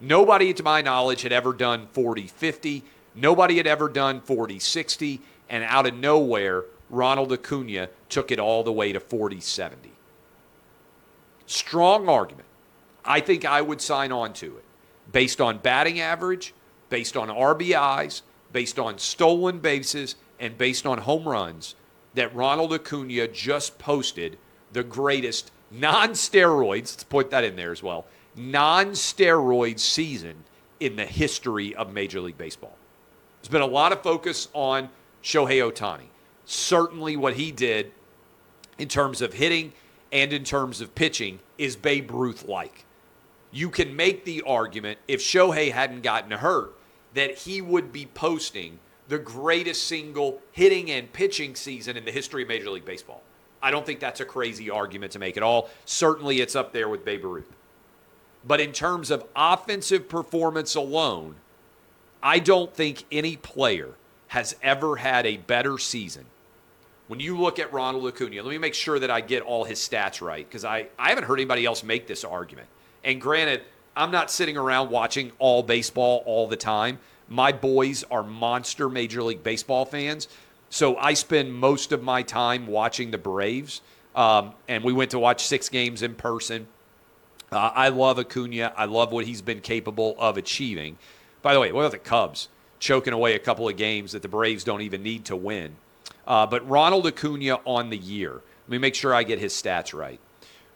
Nobody, 0.00 0.54
to 0.54 0.62
my 0.62 0.80
knowledge, 0.80 1.22
had 1.22 1.32
ever 1.32 1.52
done 1.52 1.88
40 1.92 2.26
50. 2.26 2.84
Nobody 3.14 3.56
had 3.56 3.66
ever 3.66 3.88
done 3.88 4.20
40 4.20 4.58
60. 4.58 5.20
And 5.48 5.64
out 5.64 5.86
of 5.86 5.94
nowhere, 5.94 6.64
Ronald 6.88 7.32
Acuna 7.32 7.88
took 8.08 8.30
it 8.30 8.38
all 8.38 8.62
the 8.62 8.72
way 8.72 8.92
to 8.92 9.00
40 9.00 9.40
70. 9.40 9.90
Strong 11.50 12.08
argument. 12.08 12.46
I 13.04 13.18
think 13.18 13.44
I 13.44 13.60
would 13.60 13.80
sign 13.80 14.12
on 14.12 14.32
to 14.34 14.56
it 14.56 14.64
based 15.10 15.40
on 15.40 15.58
batting 15.58 15.98
average, 15.98 16.54
based 16.90 17.16
on 17.16 17.26
RBIs, 17.26 18.22
based 18.52 18.78
on 18.78 18.98
stolen 18.98 19.58
bases, 19.58 20.14
and 20.38 20.56
based 20.56 20.86
on 20.86 20.98
home 20.98 21.28
runs 21.28 21.74
that 22.14 22.32
Ronald 22.36 22.72
Acuna 22.72 23.26
just 23.26 23.80
posted 23.80 24.38
the 24.72 24.84
greatest 24.84 25.50
non 25.72 26.10
steroids, 26.10 26.92
let's 26.92 27.02
put 27.02 27.32
that 27.32 27.42
in 27.42 27.56
there 27.56 27.72
as 27.72 27.82
well, 27.82 28.06
non 28.36 28.90
steroid 28.90 29.80
season 29.80 30.44
in 30.78 30.94
the 30.94 31.04
history 31.04 31.74
of 31.74 31.92
Major 31.92 32.20
League 32.20 32.38
Baseball. 32.38 32.78
There's 33.42 33.50
been 33.50 33.60
a 33.60 33.66
lot 33.66 33.90
of 33.90 34.04
focus 34.04 34.46
on 34.52 34.88
Shohei 35.20 35.68
Ohtani. 35.68 36.10
Certainly, 36.44 37.16
what 37.16 37.34
he 37.34 37.50
did 37.50 37.90
in 38.78 38.86
terms 38.86 39.20
of 39.20 39.32
hitting 39.32 39.72
and 40.12 40.32
in 40.32 40.44
terms 40.44 40.80
of 40.80 40.94
pitching 40.94 41.40
is 41.58 41.76
Babe 41.76 42.10
Ruth 42.10 42.46
like. 42.46 42.84
You 43.52 43.70
can 43.70 43.96
make 43.96 44.24
the 44.24 44.42
argument 44.46 44.98
if 45.08 45.20
Shohei 45.20 45.72
hadn't 45.72 46.02
gotten 46.02 46.30
hurt 46.30 46.76
that 47.14 47.38
he 47.38 47.60
would 47.60 47.92
be 47.92 48.06
posting 48.06 48.78
the 49.08 49.18
greatest 49.18 49.88
single 49.88 50.40
hitting 50.52 50.90
and 50.90 51.12
pitching 51.12 51.56
season 51.56 51.96
in 51.96 52.04
the 52.04 52.12
history 52.12 52.42
of 52.42 52.48
Major 52.48 52.70
League 52.70 52.84
Baseball. 52.84 53.22
I 53.62 53.70
don't 53.70 53.84
think 53.84 54.00
that's 54.00 54.20
a 54.20 54.24
crazy 54.24 54.70
argument 54.70 55.12
to 55.12 55.18
make 55.18 55.36
at 55.36 55.42
all. 55.42 55.68
Certainly, 55.84 56.40
it's 56.40 56.56
up 56.56 56.72
there 56.72 56.88
with 56.88 57.04
Babe 57.04 57.24
Ruth. 57.24 57.56
But 58.46 58.60
in 58.60 58.72
terms 58.72 59.10
of 59.10 59.26
offensive 59.36 60.08
performance 60.08 60.74
alone, 60.76 61.36
I 62.22 62.38
don't 62.38 62.72
think 62.72 63.04
any 63.10 63.36
player 63.36 63.90
has 64.28 64.56
ever 64.62 64.96
had 64.96 65.26
a 65.26 65.38
better 65.38 65.76
season. 65.76 66.26
When 67.10 67.18
you 67.18 67.36
look 67.36 67.58
at 67.58 67.72
Ronald 67.72 68.06
Acuna, 68.06 68.40
let 68.40 68.50
me 68.50 68.58
make 68.58 68.72
sure 68.72 69.00
that 69.00 69.10
I 69.10 69.20
get 69.20 69.42
all 69.42 69.64
his 69.64 69.80
stats 69.80 70.24
right 70.24 70.48
because 70.48 70.64
I, 70.64 70.86
I 70.96 71.08
haven't 71.08 71.24
heard 71.24 71.40
anybody 71.40 71.66
else 71.66 71.82
make 71.82 72.06
this 72.06 72.22
argument. 72.22 72.68
And 73.02 73.20
granted, 73.20 73.62
I'm 73.96 74.12
not 74.12 74.30
sitting 74.30 74.56
around 74.56 74.90
watching 74.90 75.32
all 75.40 75.64
baseball 75.64 76.22
all 76.24 76.46
the 76.46 76.56
time. 76.56 77.00
My 77.28 77.50
boys 77.50 78.04
are 78.12 78.22
monster 78.22 78.88
Major 78.88 79.24
League 79.24 79.42
Baseball 79.42 79.84
fans. 79.86 80.28
So 80.68 80.96
I 80.98 81.14
spend 81.14 81.52
most 81.52 81.90
of 81.90 82.00
my 82.00 82.22
time 82.22 82.68
watching 82.68 83.10
the 83.10 83.18
Braves. 83.18 83.80
Um, 84.14 84.52
and 84.68 84.84
we 84.84 84.92
went 84.92 85.10
to 85.10 85.18
watch 85.18 85.44
six 85.44 85.68
games 85.68 86.02
in 86.02 86.14
person. 86.14 86.68
Uh, 87.50 87.72
I 87.74 87.88
love 87.88 88.20
Acuna. 88.20 88.72
I 88.76 88.84
love 88.84 89.10
what 89.10 89.26
he's 89.26 89.42
been 89.42 89.62
capable 89.62 90.14
of 90.16 90.36
achieving. 90.36 90.96
By 91.42 91.54
the 91.54 91.58
way, 91.58 91.72
what 91.72 91.80
about 91.80 91.90
the 91.90 91.98
Cubs? 91.98 92.50
Choking 92.78 93.12
away 93.12 93.34
a 93.34 93.40
couple 93.40 93.68
of 93.68 93.76
games 93.76 94.12
that 94.12 94.22
the 94.22 94.28
Braves 94.28 94.62
don't 94.62 94.82
even 94.82 95.02
need 95.02 95.24
to 95.24 95.34
win. 95.34 95.74
Uh, 96.30 96.46
but 96.46 96.66
Ronald 96.68 97.08
Acuna 97.08 97.58
on 97.66 97.90
the 97.90 97.96
year. 97.98 98.34
Let 98.34 98.68
me 98.68 98.78
make 98.78 98.94
sure 98.94 99.12
I 99.12 99.24
get 99.24 99.40
his 99.40 99.52
stats 99.52 99.92
right. 99.92 100.20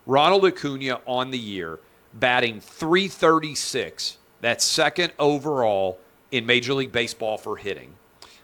Ronald 0.04 0.44
Acuna 0.44 1.00
on 1.06 1.30
the 1.30 1.38
year, 1.38 1.78
batting 2.12 2.60
336. 2.60 4.18
That's 4.40 4.64
second 4.64 5.12
overall 5.16 6.00
in 6.32 6.44
Major 6.44 6.74
League 6.74 6.90
Baseball 6.90 7.38
for 7.38 7.56
hitting. 7.56 7.94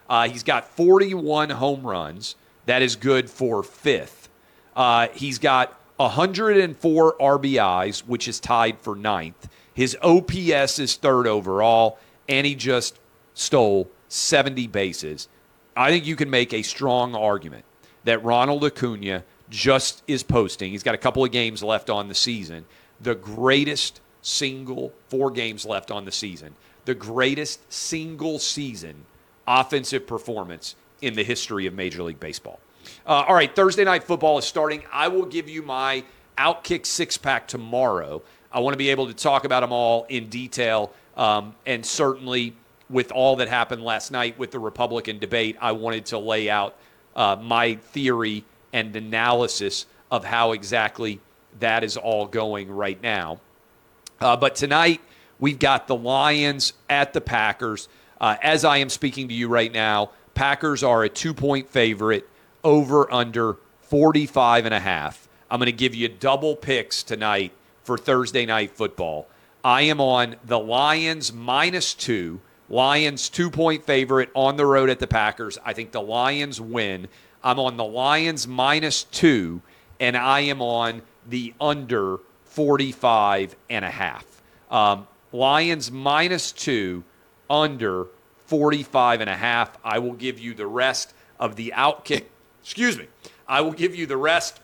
Uh, 0.08 0.28
he's 0.28 0.44
got 0.44 0.68
41 0.68 1.50
home 1.50 1.82
runs. 1.82 2.36
That 2.66 2.80
is 2.80 2.94
good 2.94 3.28
for 3.28 3.64
fifth. 3.64 4.28
Uh, 4.76 5.08
he's 5.12 5.40
got 5.40 5.80
104 5.96 7.16
RBIs, 7.18 8.06
which 8.06 8.28
is 8.28 8.38
tied 8.38 8.78
for 8.78 8.94
ninth. 8.94 9.48
His 9.74 9.96
OPS 10.00 10.78
is 10.78 10.94
third 10.94 11.26
overall, 11.26 11.98
and 12.28 12.46
he 12.46 12.54
just 12.54 13.00
stole 13.34 13.90
70 14.06 14.68
bases. 14.68 15.26
I 15.76 15.90
think 15.90 16.06
you 16.06 16.16
can 16.16 16.30
make 16.30 16.52
a 16.52 16.62
strong 16.62 17.14
argument 17.14 17.64
that 18.04 18.22
Ronald 18.24 18.64
Acuna 18.64 19.24
just 19.48 20.02
is 20.06 20.22
posting. 20.22 20.72
He's 20.72 20.83
got 20.83 20.94
a 20.94 20.98
couple 20.98 21.24
of 21.24 21.33
games 21.33 21.62
left 21.62 21.90
on 21.90 22.09
the 22.09 22.14
season. 22.14 22.64
The 23.00 23.14
greatest 23.14 24.00
single, 24.22 24.92
four 25.09 25.30
games 25.30 25.64
left 25.64 25.90
on 25.90 26.04
the 26.04 26.12
season, 26.12 26.54
the 26.85 26.94
greatest 26.94 27.72
single 27.72 28.38
season 28.38 29.06
offensive 29.46 30.06
performance 30.06 30.76
in 31.02 31.14
the 31.14 31.24
history 31.24 31.66
of 31.66 31.74
Major 31.74 32.02
League 32.02 32.20
Baseball. 32.20 32.61
Uh, 33.06 33.24
all 33.26 33.35
right, 33.35 33.54
Thursday 33.54 33.85
night 33.85 34.04
football 34.04 34.38
is 34.38 34.44
starting. 34.44 34.83
I 34.92 35.09
will 35.09 35.26
give 35.26 35.48
you 35.48 35.62
my 35.62 36.04
Outkick 36.38 36.87
six 36.87 37.16
pack 37.18 37.48
tomorrow. 37.48 38.22
I 38.52 38.61
want 38.61 38.74
to 38.74 38.78
be 38.78 38.90
able 38.90 39.06
to 39.06 39.14
talk 39.14 39.44
about 39.44 39.61
them 39.61 39.72
all 39.72 40.06
in 40.09 40.28
detail. 40.28 40.92
Um, 41.16 41.54
and 41.66 41.85
certainly, 41.85 42.54
with 42.90 43.12
all 43.12 43.37
that 43.37 43.48
happened 43.48 43.83
last 43.83 44.11
night 44.11 44.38
with 44.38 44.50
the 44.50 44.59
Republican 44.59 45.18
debate, 45.18 45.57
I 45.61 45.72
wanted 45.72 46.07
to 46.07 46.18
lay 46.18 46.50
out 46.50 46.76
uh, 47.14 47.37
my 47.40 47.76
theory 47.76 48.44
and 48.72 48.94
analysis 48.94 49.87
of 50.11 50.24
how 50.24 50.53
exactly 50.53 51.20
that 51.61 51.85
is 51.85 51.96
all 51.96 52.26
going 52.26 52.70
right 52.70 53.00
now. 53.03 53.40
Uh, 54.20 54.37
but 54.37 54.55
tonight, 54.55 55.00
we've 55.38 55.59
got 55.59 55.87
the 55.87 55.96
Lions 55.96 56.72
at 56.88 57.12
the 57.12 57.20
Packers. 57.20 57.88
Uh, 58.20 58.37
as 58.42 58.64
I 58.64 58.79
am 58.79 58.88
speaking 58.88 59.29
to 59.29 59.35
you 59.35 59.48
right 59.48 59.72
now, 59.72 60.11
Packers 60.35 60.83
are 60.83 61.05
a 61.05 61.09
two 61.09 61.33
point 61.33 61.70
favorite 61.70 62.29
over 62.62 63.12
under 63.12 63.57
45 63.83 64.66
and 64.66 64.74
a 64.74 64.81
half. 64.81 65.29
I'm 65.50 65.59
going 65.59 65.66
to 65.66 65.72
give 65.72 65.94
you 65.94 66.09
double 66.09 66.55
picks 66.55 67.03
tonight 67.03 67.53
for 67.83 67.98
Thursday 67.98 68.46
night 68.46 68.70
football. 68.76 69.26
I 69.64 69.83
am 69.83 70.00
on 70.00 70.37
the 70.44 70.59
Lions 70.59 71.33
minus 71.33 71.94
two. 71.94 72.40
Lions 72.70 73.28
two 73.28 73.50
point 73.50 73.85
favorite 73.85 74.30
on 74.35 74.56
the 74.56 74.64
road 74.64 74.88
at 74.88 74.98
the 74.98 75.06
Packers. 75.06 75.59
I 75.64 75.72
think 75.74 75.92
the 75.92 76.00
Lions 76.00 76.61
win. 76.61 77.09
I'm 77.44 77.59
on 77.59 77.76
the 77.76 77.85
Lions 77.85 78.46
minus 78.46 79.04
two, 79.04 79.61
and 79.98 80.16
I 80.16 80.40
am 80.40 80.62
on 80.62 81.02
the 81.28 81.52
under 81.61 82.18
45 82.44 83.56
and 83.68 83.85
a 83.85 83.90
half. 83.90 84.24
Um, 84.70 85.06
Lions 85.33 85.90
minus 85.90 86.52
two, 86.52 87.04
under 87.48 88.06
45 88.46 89.20
and 89.20 89.30
a 89.30 89.37
half. 89.37 89.76
I 89.85 89.98
will 89.98 90.14
give 90.14 90.38
you 90.38 90.54
the 90.54 90.66
rest 90.66 91.12
of 91.38 91.56
the 91.56 91.72
outkick 91.76 92.24
excuse 92.62 92.98
me, 92.98 93.06
I 93.48 93.61
will 93.61 93.72
give 93.72 93.94
you 93.94 94.06
the 94.06 94.16
rest 94.16 94.61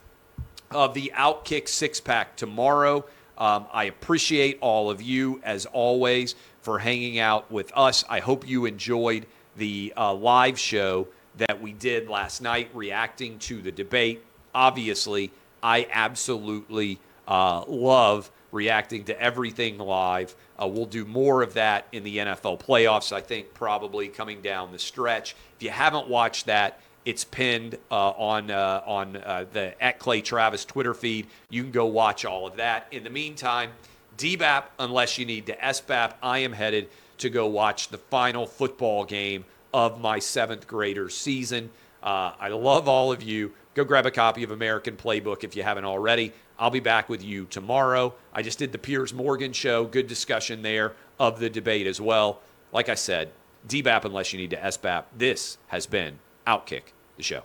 of 0.70 0.94
the 0.94 1.12
Outkick 1.16 1.68
six 1.68 2.00
pack 2.00 2.36
tomorrow. 2.36 3.04
Um, 3.38 3.66
I 3.72 3.84
appreciate 3.84 4.58
all 4.60 4.90
of 4.90 5.02
you, 5.02 5.40
as 5.44 5.66
always, 5.66 6.34
for 6.66 6.80
hanging 6.80 7.20
out 7.20 7.48
with 7.48 7.70
us. 7.76 8.04
I 8.08 8.18
hope 8.18 8.44
you 8.44 8.66
enjoyed 8.66 9.24
the 9.56 9.92
uh, 9.96 10.12
live 10.12 10.58
show 10.58 11.06
that 11.36 11.62
we 11.62 11.72
did 11.72 12.08
last 12.08 12.42
night, 12.42 12.70
reacting 12.74 13.38
to 13.38 13.62
the 13.62 13.70
debate. 13.70 14.24
Obviously, 14.52 15.30
I 15.62 15.86
absolutely 15.92 16.98
uh, 17.28 17.62
love 17.68 18.32
reacting 18.50 19.04
to 19.04 19.22
everything 19.22 19.78
live. 19.78 20.34
Uh, 20.60 20.66
we'll 20.66 20.86
do 20.86 21.04
more 21.04 21.40
of 21.40 21.54
that 21.54 21.86
in 21.92 22.02
the 22.02 22.16
NFL 22.16 22.60
playoffs, 22.60 23.12
I 23.12 23.20
think, 23.20 23.54
probably 23.54 24.08
coming 24.08 24.42
down 24.42 24.72
the 24.72 24.78
stretch. 24.80 25.36
If 25.56 25.62
you 25.62 25.70
haven't 25.70 26.08
watched 26.08 26.46
that, 26.46 26.80
it's 27.04 27.22
pinned 27.22 27.78
uh, 27.92 28.10
on 28.10 28.50
uh, 28.50 28.82
on 28.84 29.18
uh, 29.18 29.44
the 29.52 29.80
at 29.80 30.00
Clay 30.00 30.20
Travis 30.20 30.64
Twitter 30.64 30.94
feed. 30.94 31.28
You 31.48 31.62
can 31.62 31.70
go 31.70 31.86
watch 31.86 32.24
all 32.24 32.44
of 32.44 32.56
that. 32.56 32.88
In 32.90 33.04
the 33.04 33.10
meantime, 33.10 33.70
DBAP 34.16 34.64
unless 34.78 35.18
you 35.18 35.26
need 35.26 35.46
to 35.46 35.56
SBAP. 35.56 36.14
I 36.22 36.38
am 36.38 36.52
headed 36.52 36.88
to 37.18 37.30
go 37.30 37.46
watch 37.46 37.88
the 37.88 37.98
final 37.98 38.46
football 38.46 39.04
game 39.04 39.44
of 39.72 40.00
my 40.00 40.18
seventh 40.18 40.66
grader 40.66 41.08
season. 41.08 41.70
Uh, 42.02 42.32
I 42.38 42.48
love 42.48 42.88
all 42.88 43.12
of 43.12 43.22
you. 43.22 43.52
Go 43.74 43.84
grab 43.84 44.06
a 44.06 44.10
copy 44.10 44.42
of 44.42 44.50
American 44.50 44.96
Playbook 44.96 45.44
if 45.44 45.56
you 45.56 45.62
haven't 45.62 45.84
already. 45.84 46.32
I'll 46.58 46.70
be 46.70 46.80
back 46.80 47.08
with 47.08 47.22
you 47.22 47.44
tomorrow. 47.46 48.14
I 48.32 48.42
just 48.42 48.58
did 48.58 48.72
the 48.72 48.78
Piers 48.78 49.12
Morgan 49.12 49.52
show. 49.52 49.84
Good 49.84 50.06
discussion 50.06 50.62
there 50.62 50.94
of 51.18 51.38
the 51.38 51.50
debate 51.50 51.86
as 51.86 52.00
well. 52.00 52.40
Like 52.72 52.88
I 52.88 52.94
said, 52.94 53.32
DBAP 53.68 54.04
unless 54.04 54.32
you 54.32 54.38
need 54.38 54.50
to 54.50 54.56
SBAP. 54.56 55.04
This 55.16 55.58
has 55.68 55.86
been 55.86 56.18
Outkick 56.46 56.92
the 57.16 57.22
show. 57.22 57.42